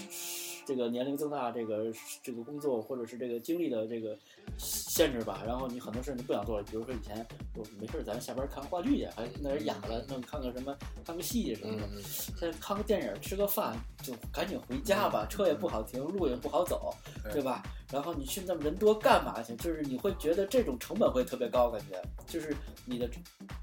[0.70, 1.91] 这个年龄增大，这个
[2.22, 4.15] 这个工作或者是这个精力的这个
[4.55, 6.63] 限制吧，然后你很多事你不想做了。
[6.70, 11.88] 比如说以前我没事儿咱下班看话剧去，还那人哑了，弄看个什么看个戏什么的。
[11.91, 16.93] 嗯，现在看个电影，吃个饭就赶紧回家吧，车也不好停，路也不好走，
[17.24, 17.63] 对对吧？
[17.91, 19.55] 然后你去那么人多干嘛去？
[19.55, 22.55] 就是你会觉得这种成本会特别高，感觉就是
[22.86, 23.09] 你的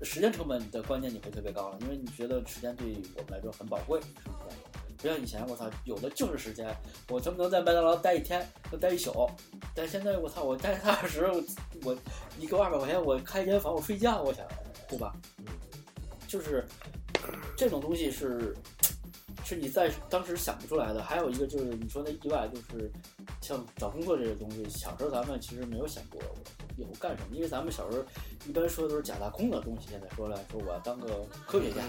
[0.03, 4.57] 时间成本的观念你会特别高了，因为你觉得时间对我们来说很宝贵，是不是？
[4.99, 6.67] 不像以前，我操，有的就是时间，
[7.09, 9.29] 我能不能在麦当劳待一天，能待一宿？
[9.75, 11.43] 但现在我操，我待踏踏实实，我
[11.85, 11.97] 我
[12.39, 14.47] 你给我二百块钱，我开一间房，我睡觉，我想，
[14.89, 15.15] 对吧？
[16.27, 16.67] 就是
[17.57, 18.53] 这种东西是
[19.45, 21.03] 是你在当时想不出来的。
[21.03, 22.91] 还有一个就是你说那意外，就是
[23.41, 26.21] 像找工作这些东西，小时候咱们其实没有想过
[26.77, 28.05] 以后干什么，因为咱们小时候
[28.49, 29.87] 一般说的都是假大空的东西。
[29.89, 31.83] 现在说来说我要当个科学家，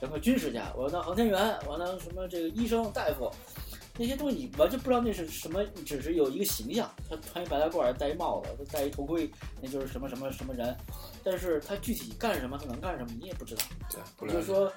[0.00, 3.30] 当个军事家，我要当航天员，我要当什么这个医生大夫。
[3.98, 9.30] 那些东西你完全不知道那是什么，只是有一个形象，他穿一白大褂，戴一帽子，戴一头盔，
[9.62, 10.76] 那就是什么什么什么人。
[11.24, 13.62] 但是他具体干什么，他能干什么，你也不知道。
[14.18, 14.70] 对，就是说，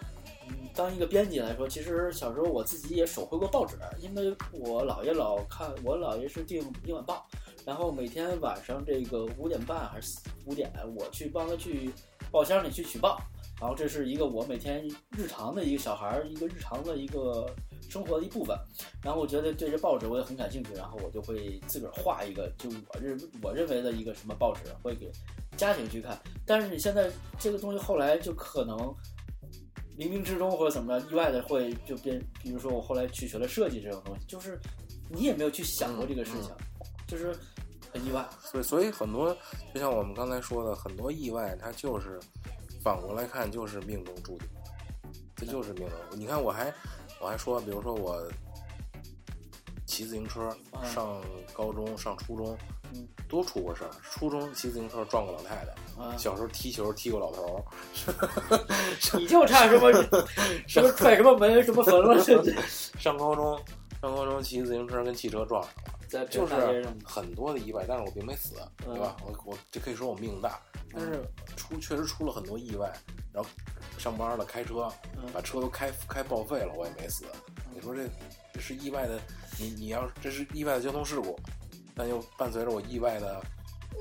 [0.48, 7.28] 嗯，当一个编辑来说，其实小时候我自己也手绘过报纸，因为我姥爷老看，我姥爷是订《英晚报》，
[7.66, 11.92] 然后每天晚上这个五点半还是五点，我去帮他去
[12.32, 13.22] 报箱里去取报，
[13.60, 14.88] 然后这是一个我每天
[15.18, 17.50] 日常的一个小孩儿一个日常的一个
[17.90, 18.58] 生活的一部分，
[19.04, 25.12] 然后我觉得对这报纸我也很感兴趣，然后我就会自个儿画一个，就我认我认为的一个什么报纸，会给
[25.58, 26.18] 家庭去看。
[26.46, 28.78] 但是你现在这个东西后来就可能
[29.98, 34.58] 冥冥之中或者怎么着意外的会就变，比如说我后来去学了设计这种东西，就是
[35.10, 36.52] 你也没有去想过这个事情，
[37.08, 37.36] 就是
[37.92, 38.26] 很意外。
[38.42, 39.36] 所以，所以很多，
[39.74, 42.18] 就像我们刚才说的，很多意外，它就是
[42.82, 44.48] 反过来看，就是命中注定，
[45.36, 45.98] 这就是命中。
[46.12, 46.74] 你看，我还
[47.22, 48.22] 我还说，比如说我
[49.86, 51.22] 骑自行车嗯上
[51.54, 52.58] 高中、上初中
[52.94, 53.90] 嗯，都出过事儿。
[54.02, 57.64] 初中骑自行车撞过老太太，啊，小时候踢球踢过老头儿
[59.20, 59.92] 你就差什么
[60.68, 62.18] 什么踹什么门什么坟了，
[62.98, 63.60] 上高中
[64.02, 65.99] 上高中骑自行车跟汽车撞上了。
[66.10, 68.56] 在就是很多的意外，但是我并没死，
[68.86, 69.16] 嗯对吧？
[69.24, 70.60] 我我这可以说我命大，
[70.92, 71.22] 但是
[71.56, 72.92] 出确实出了很多意外，
[73.32, 73.50] 然后
[73.98, 77.26] 上班了开车，嗯把车都开开报废了，我也没死。
[77.74, 78.10] 你说这
[78.52, 79.20] 这是意外的，
[79.60, 81.40] 你你要这是意外的交通事故，
[81.96, 83.42] 但又伴随着我意外的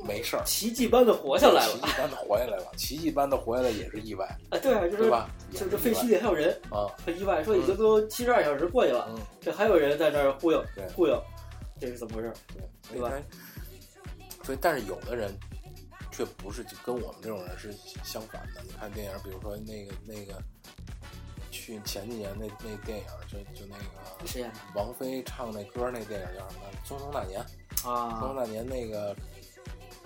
[0.06, 4.59] 没事儿，奇迹般的活下来了奇迹般的活下来了，奇迹般的活下来也是意外，啊！
[4.59, 5.28] 对啊，就是对吧？
[5.52, 11.22] 就是这废墟里还有人，啊，很意外，说已经都七十二小时过去了，嗯，这还有人在那儿忽悠对忽悠，
[11.81, 12.33] 这是怎么回事？
[12.49, 13.26] 对，所对吧
[14.45, 15.33] 所以但是有的人
[16.11, 17.72] 却不是就跟我们这种人是
[18.03, 18.62] 相反的。
[18.62, 20.43] 你看电影，比如说那个那个，
[21.51, 26.62] 去前几年那那电影，就就那个谁演的王菲唱那歌那电影叫什么？
[26.89, 27.41] 《匆匆那年》。
[27.76, 28.33] 匆啊匆？
[28.35, 29.14] 那年那个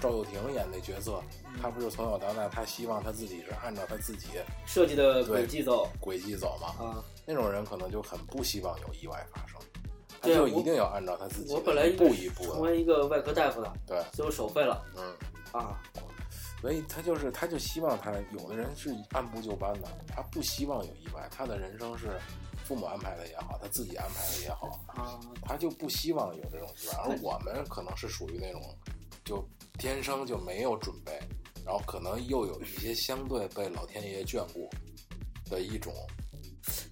[0.01, 1.23] 赵又廷演那角色，
[1.61, 4.29] 他不是从小到大，他希望他自己是按照他自己
[4.67, 6.85] 设计的轨迹走轨迹走嘛。
[6.85, 7.05] 啊！
[7.25, 9.61] 那种人可能就很不希望有意外发生，
[10.23, 12.61] 他就一定要按照他自己我本来一步一步成。
[12.61, 15.15] 为一个外科大夫的，对，最后手废了嗯。
[15.53, 15.79] 啊！
[16.63, 22.09] 所以他就是，他就希望他有的人是按部就班的，他不希望有意外，他的人生是
[22.65, 26.95] 父母安排的也好，他自己安排的也好，啊，他就不希望有这种意外。
[27.05, 28.63] 而我们可能是属于那种，
[29.25, 29.45] 就
[29.77, 31.19] 天生就没有准备，
[31.67, 34.71] 然后可能又有一些相对被老天爷眷顾
[35.51, 35.93] 的一种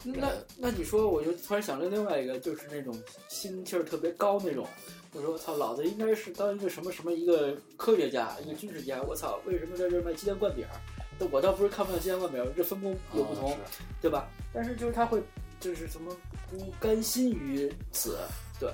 [0.04, 2.98] 那那你说，我就突然想到另外一个，就是那种
[3.28, 4.66] 心气儿特别高那种。
[5.12, 9.02] 我说我操，老子应该是当一个什么什么一个科学家，一个军事家。
[9.02, 10.80] 我操，为什么在这儿卖鸡蛋灌饼儿？
[11.18, 13.58] 那我倒不是看不上鸡蛋灌饼儿，这分工有不同，啊
[14.00, 14.28] 对吧？
[14.52, 15.22] 但是就是他会，
[15.58, 16.16] 就是什么
[16.48, 18.18] 不甘心于此，
[18.58, 18.72] 对，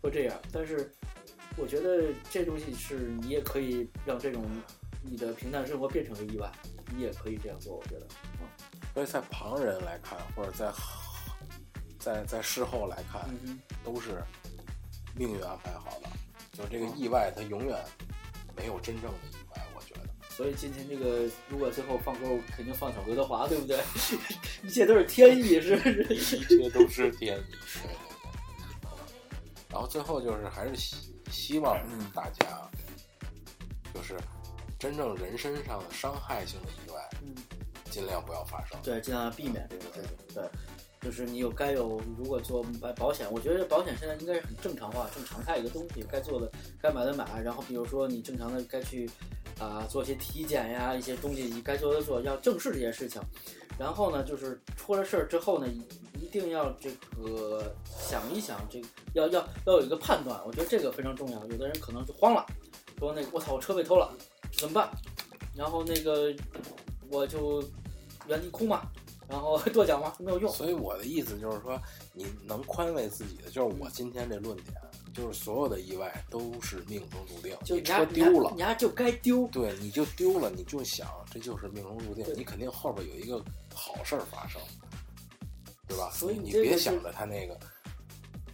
[0.00, 0.40] 会这样。
[0.52, 0.90] 但是
[1.56, 4.44] 我觉得这东西是你也可以让这种
[5.02, 6.52] 你的平淡生活变成个意外，
[6.94, 7.76] 你也可以这样做。
[7.76, 8.06] 我觉得，
[8.98, 10.72] 所以在旁人来看，或者在
[12.00, 13.60] 在在事后来看，嗯。
[13.84, 14.20] 都是
[15.14, 16.08] 命运安排好的。
[16.52, 17.80] 就这个意外，它永远
[18.56, 20.00] 没有真正的意外，我觉得。
[20.28, 23.80] 所以今天这个，如果最后放歌，我肯定放首刘德华，对不对？
[24.66, 26.02] 一切都是天意，是不是？
[26.12, 27.52] 一切都是天意。
[27.52, 28.18] 对对对。
[29.70, 30.96] 然后最后就是还是希
[31.30, 31.78] 希望
[32.12, 32.68] 大家，
[33.94, 34.18] 就是
[34.76, 37.32] 真正人身上的伤害性的意外，嗯，
[37.98, 38.78] 尽量不要发生。
[38.80, 40.34] 对，尽量避免这个事情。
[40.34, 40.44] 对，
[41.00, 46.48] 就是你有该有，如果做买保险，我觉得保险现在应该是很正常化、正常态一个东西，该做的、
[46.80, 49.10] 该买的买，然后比如说你正常的该去
[49.58, 53.20] 啊、做些体检呀，一些东西你该做的做，要正视这件事情。
[53.76, 55.66] 然后呢，就是出了事儿之后呢，
[56.20, 61.44] 一定要这个想一想，这个要要要有一个判断，我觉得这个非常重要。
[61.46, 62.46] 有的人可能就慌了，
[63.00, 64.12] 说那个我操，我车被偷了，
[64.52, 64.88] 怎么办？
[65.56, 66.32] 然后那个
[67.10, 67.60] 我就
[68.28, 68.90] 原地哭嘛，
[69.28, 70.52] 然后跺脚嘛，没有用。
[70.52, 71.80] 所以我的意思就是说，
[72.12, 74.74] 你能宽慰自己的，就是我今天这论点，
[75.14, 77.56] 就是所有的意外都是命中注定。
[77.60, 79.46] 你就你丫车丢了你，丫就该丢。
[79.48, 83.42] 对，你就丢了，你就想这就是命中注定，你肯定后边有一个
[83.74, 84.60] 好事儿发生，
[85.86, 86.10] 对吧？
[86.12, 87.58] 所以你别想着他那个，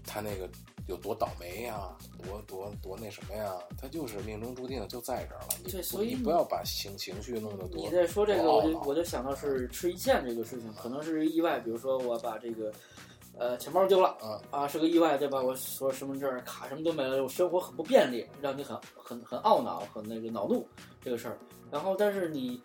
[0.07, 0.49] 他那个
[0.87, 5.49] 有多倒霉呀，多多多那什么呀，他就是命中注定就在这儿了。
[5.59, 7.77] 你不对所以不要把情情绪弄得多。
[7.77, 12.71] 你在说这个，我就我就想到是吃一堑这个事情，可能是意外，比如说我把这个
[13.39, 14.17] 呃钱包丢了。
[14.23, 15.41] 嗯啊，是个意外，对吧？
[15.41, 20.67] 我说身份证、卡什么都没了，我生活很不便利，让你很很很懊恼，很那个恼怒
[21.03, 21.39] 这个事儿。
[21.71, 22.63] 然后，但是你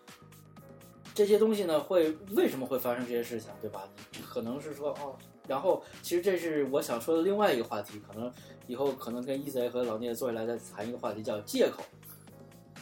[1.15, 3.87] 这些东西呢，会为什么会发生这些事情，对吧？
[4.13, 5.15] 你可能是说哦，
[5.49, 8.31] 然后其实这是我想说的另外一个话题，可能
[8.67, 11.83] 以后可能跟一贼和老聂坐下来再谈一个话题，叫借口，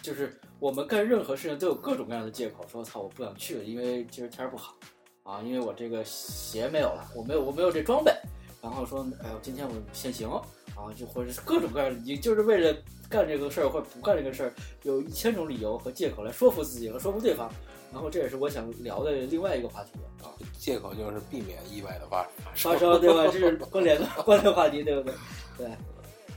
[0.01, 4.76] 就是我们干任何事情都有各种各样的借口，说操我不想去了，因为今儿天儿不好
[5.24, 8.13] 啊，因为我这个鞋没有了，我没有我没有这装备。
[8.61, 12.76] 然后说，哎呦，今天我限行啊，就或者是各种各样的，你就是为了
[13.07, 14.53] 干这个事儿或者不干这个事儿，
[14.84, 17.49] 有一千种理由和借口来说服自己和说服对方。
[17.97, 19.89] 然后这也是我想聊的另外一个话题
[20.23, 20.29] 啊，
[20.59, 22.21] 借口就是避免意外的发
[22.53, 23.23] 生发生对吧？
[23.33, 25.15] 这是关联的关联话题，对不对？
[25.57, 25.67] 对，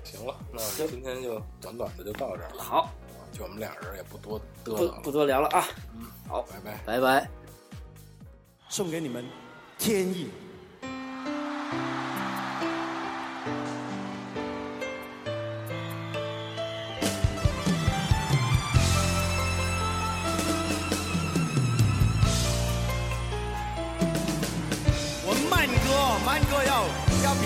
[0.03, 2.63] 行了，那我们今天就短短的就到这儿了。
[2.63, 2.91] 好，
[3.31, 6.81] 就我们俩人也不多嘚不瑟了，不多聊了啊，嗯好，拜拜。
[6.87, 7.29] 拜拜。
[8.71, 9.23] 送给你们
[9.79, 10.31] 天意。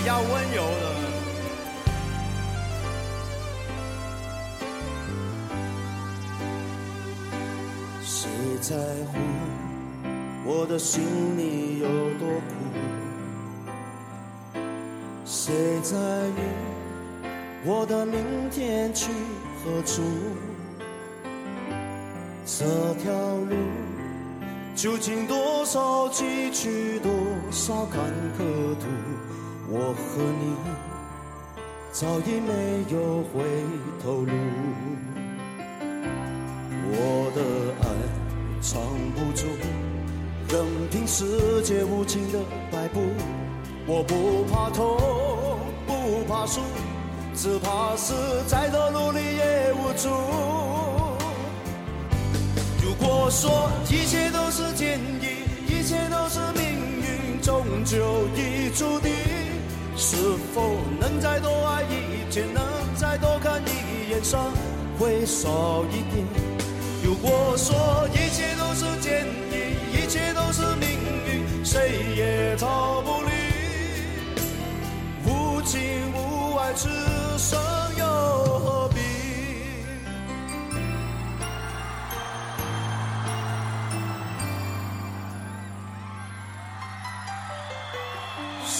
[0.05, 0.85] 比较温柔的。
[8.03, 8.29] 谁
[8.61, 8.75] 在
[9.07, 9.17] 乎
[10.45, 11.01] 我的心
[11.39, 11.87] 里有
[12.19, 12.53] 多苦？
[15.25, 15.51] 谁
[15.81, 16.39] 在意
[17.65, 19.11] 我的明天去
[19.63, 20.03] 何处？
[22.45, 22.63] 这
[23.01, 23.55] 条路
[24.75, 27.11] 究竟多少崎岖，多
[27.49, 28.03] 少坎
[28.37, 28.43] 坷
[28.75, 28.85] 途？
[29.67, 30.55] 我和你
[31.91, 33.43] 早已没有回
[34.03, 34.31] 头路。
[36.91, 37.41] 我的
[37.81, 37.83] 爱
[38.61, 38.79] 藏
[39.15, 39.47] 不住，
[40.49, 42.39] 任凭世界无情的
[42.71, 43.01] 摆布。
[43.87, 44.97] 我不怕痛，
[45.87, 46.61] 不怕输，
[47.33, 48.13] 只怕是
[48.47, 50.09] 再多努力也无助。
[52.83, 56.63] 如果说一切都是天意，一切都是命
[57.01, 59.11] 运，终究已注定，
[60.07, 60.17] 是
[60.53, 62.63] 否能再多爱一天，能
[62.95, 64.53] 再多看一眼，伤
[64.99, 66.23] 会少一点？
[67.03, 70.87] 如果说一切都是天意，一切都是命
[71.25, 73.31] 运，谁也逃不离。
[75.25, 75.81] 无情
[76.13, 76.87] 无爱，此
[77.39, 77.59] 生
[77.97, 79.04] 又何必？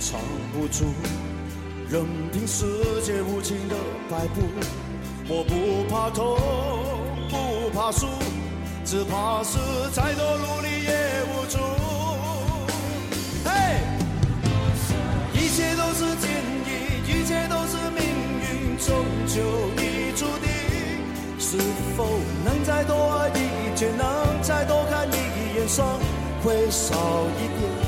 [0.00, 0.18] 藏
[0.52, 0.86] 不住，
[1.90, 2.64] 任凭世
[3.02, 3.76] 界无情的
[4.08, 4.40] 摆布。
[5.28, 6.38] 我不怕痛，
[7.28, 8.06] 不怕输，
[8.84, 9.58] 只怕是
[9.92, 11.58] 再多努力也无助。
[13.44, 13.50] 嘿，
[15.34, 16.68] 一切都是天意，
[17.06, 18.00] 一切都是命
[18.40, 19.36] 运，终究
[19.76, 20.48] 已注定。
[21.38, 21.58] 是
[21.96, 22.06] 否
[22.44, 25.86] 能再多爱一天，能再多看一眼，伤
[26.42, 26.96] 会少
[27.38, 27.79] 一点？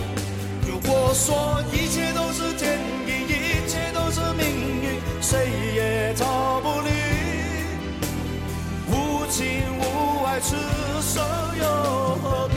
[0.85, 4.45] 如果说一切都是天意，一切都是命
[4.83, 6.91] 运，谁也逃不离。
[8.91, 10.57] 无情无爱，此
[11.01, 11.22] 生
[11.57, 11.64] 又
[12.16, 12.57] 何必？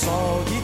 [0.00, 0.59] 会少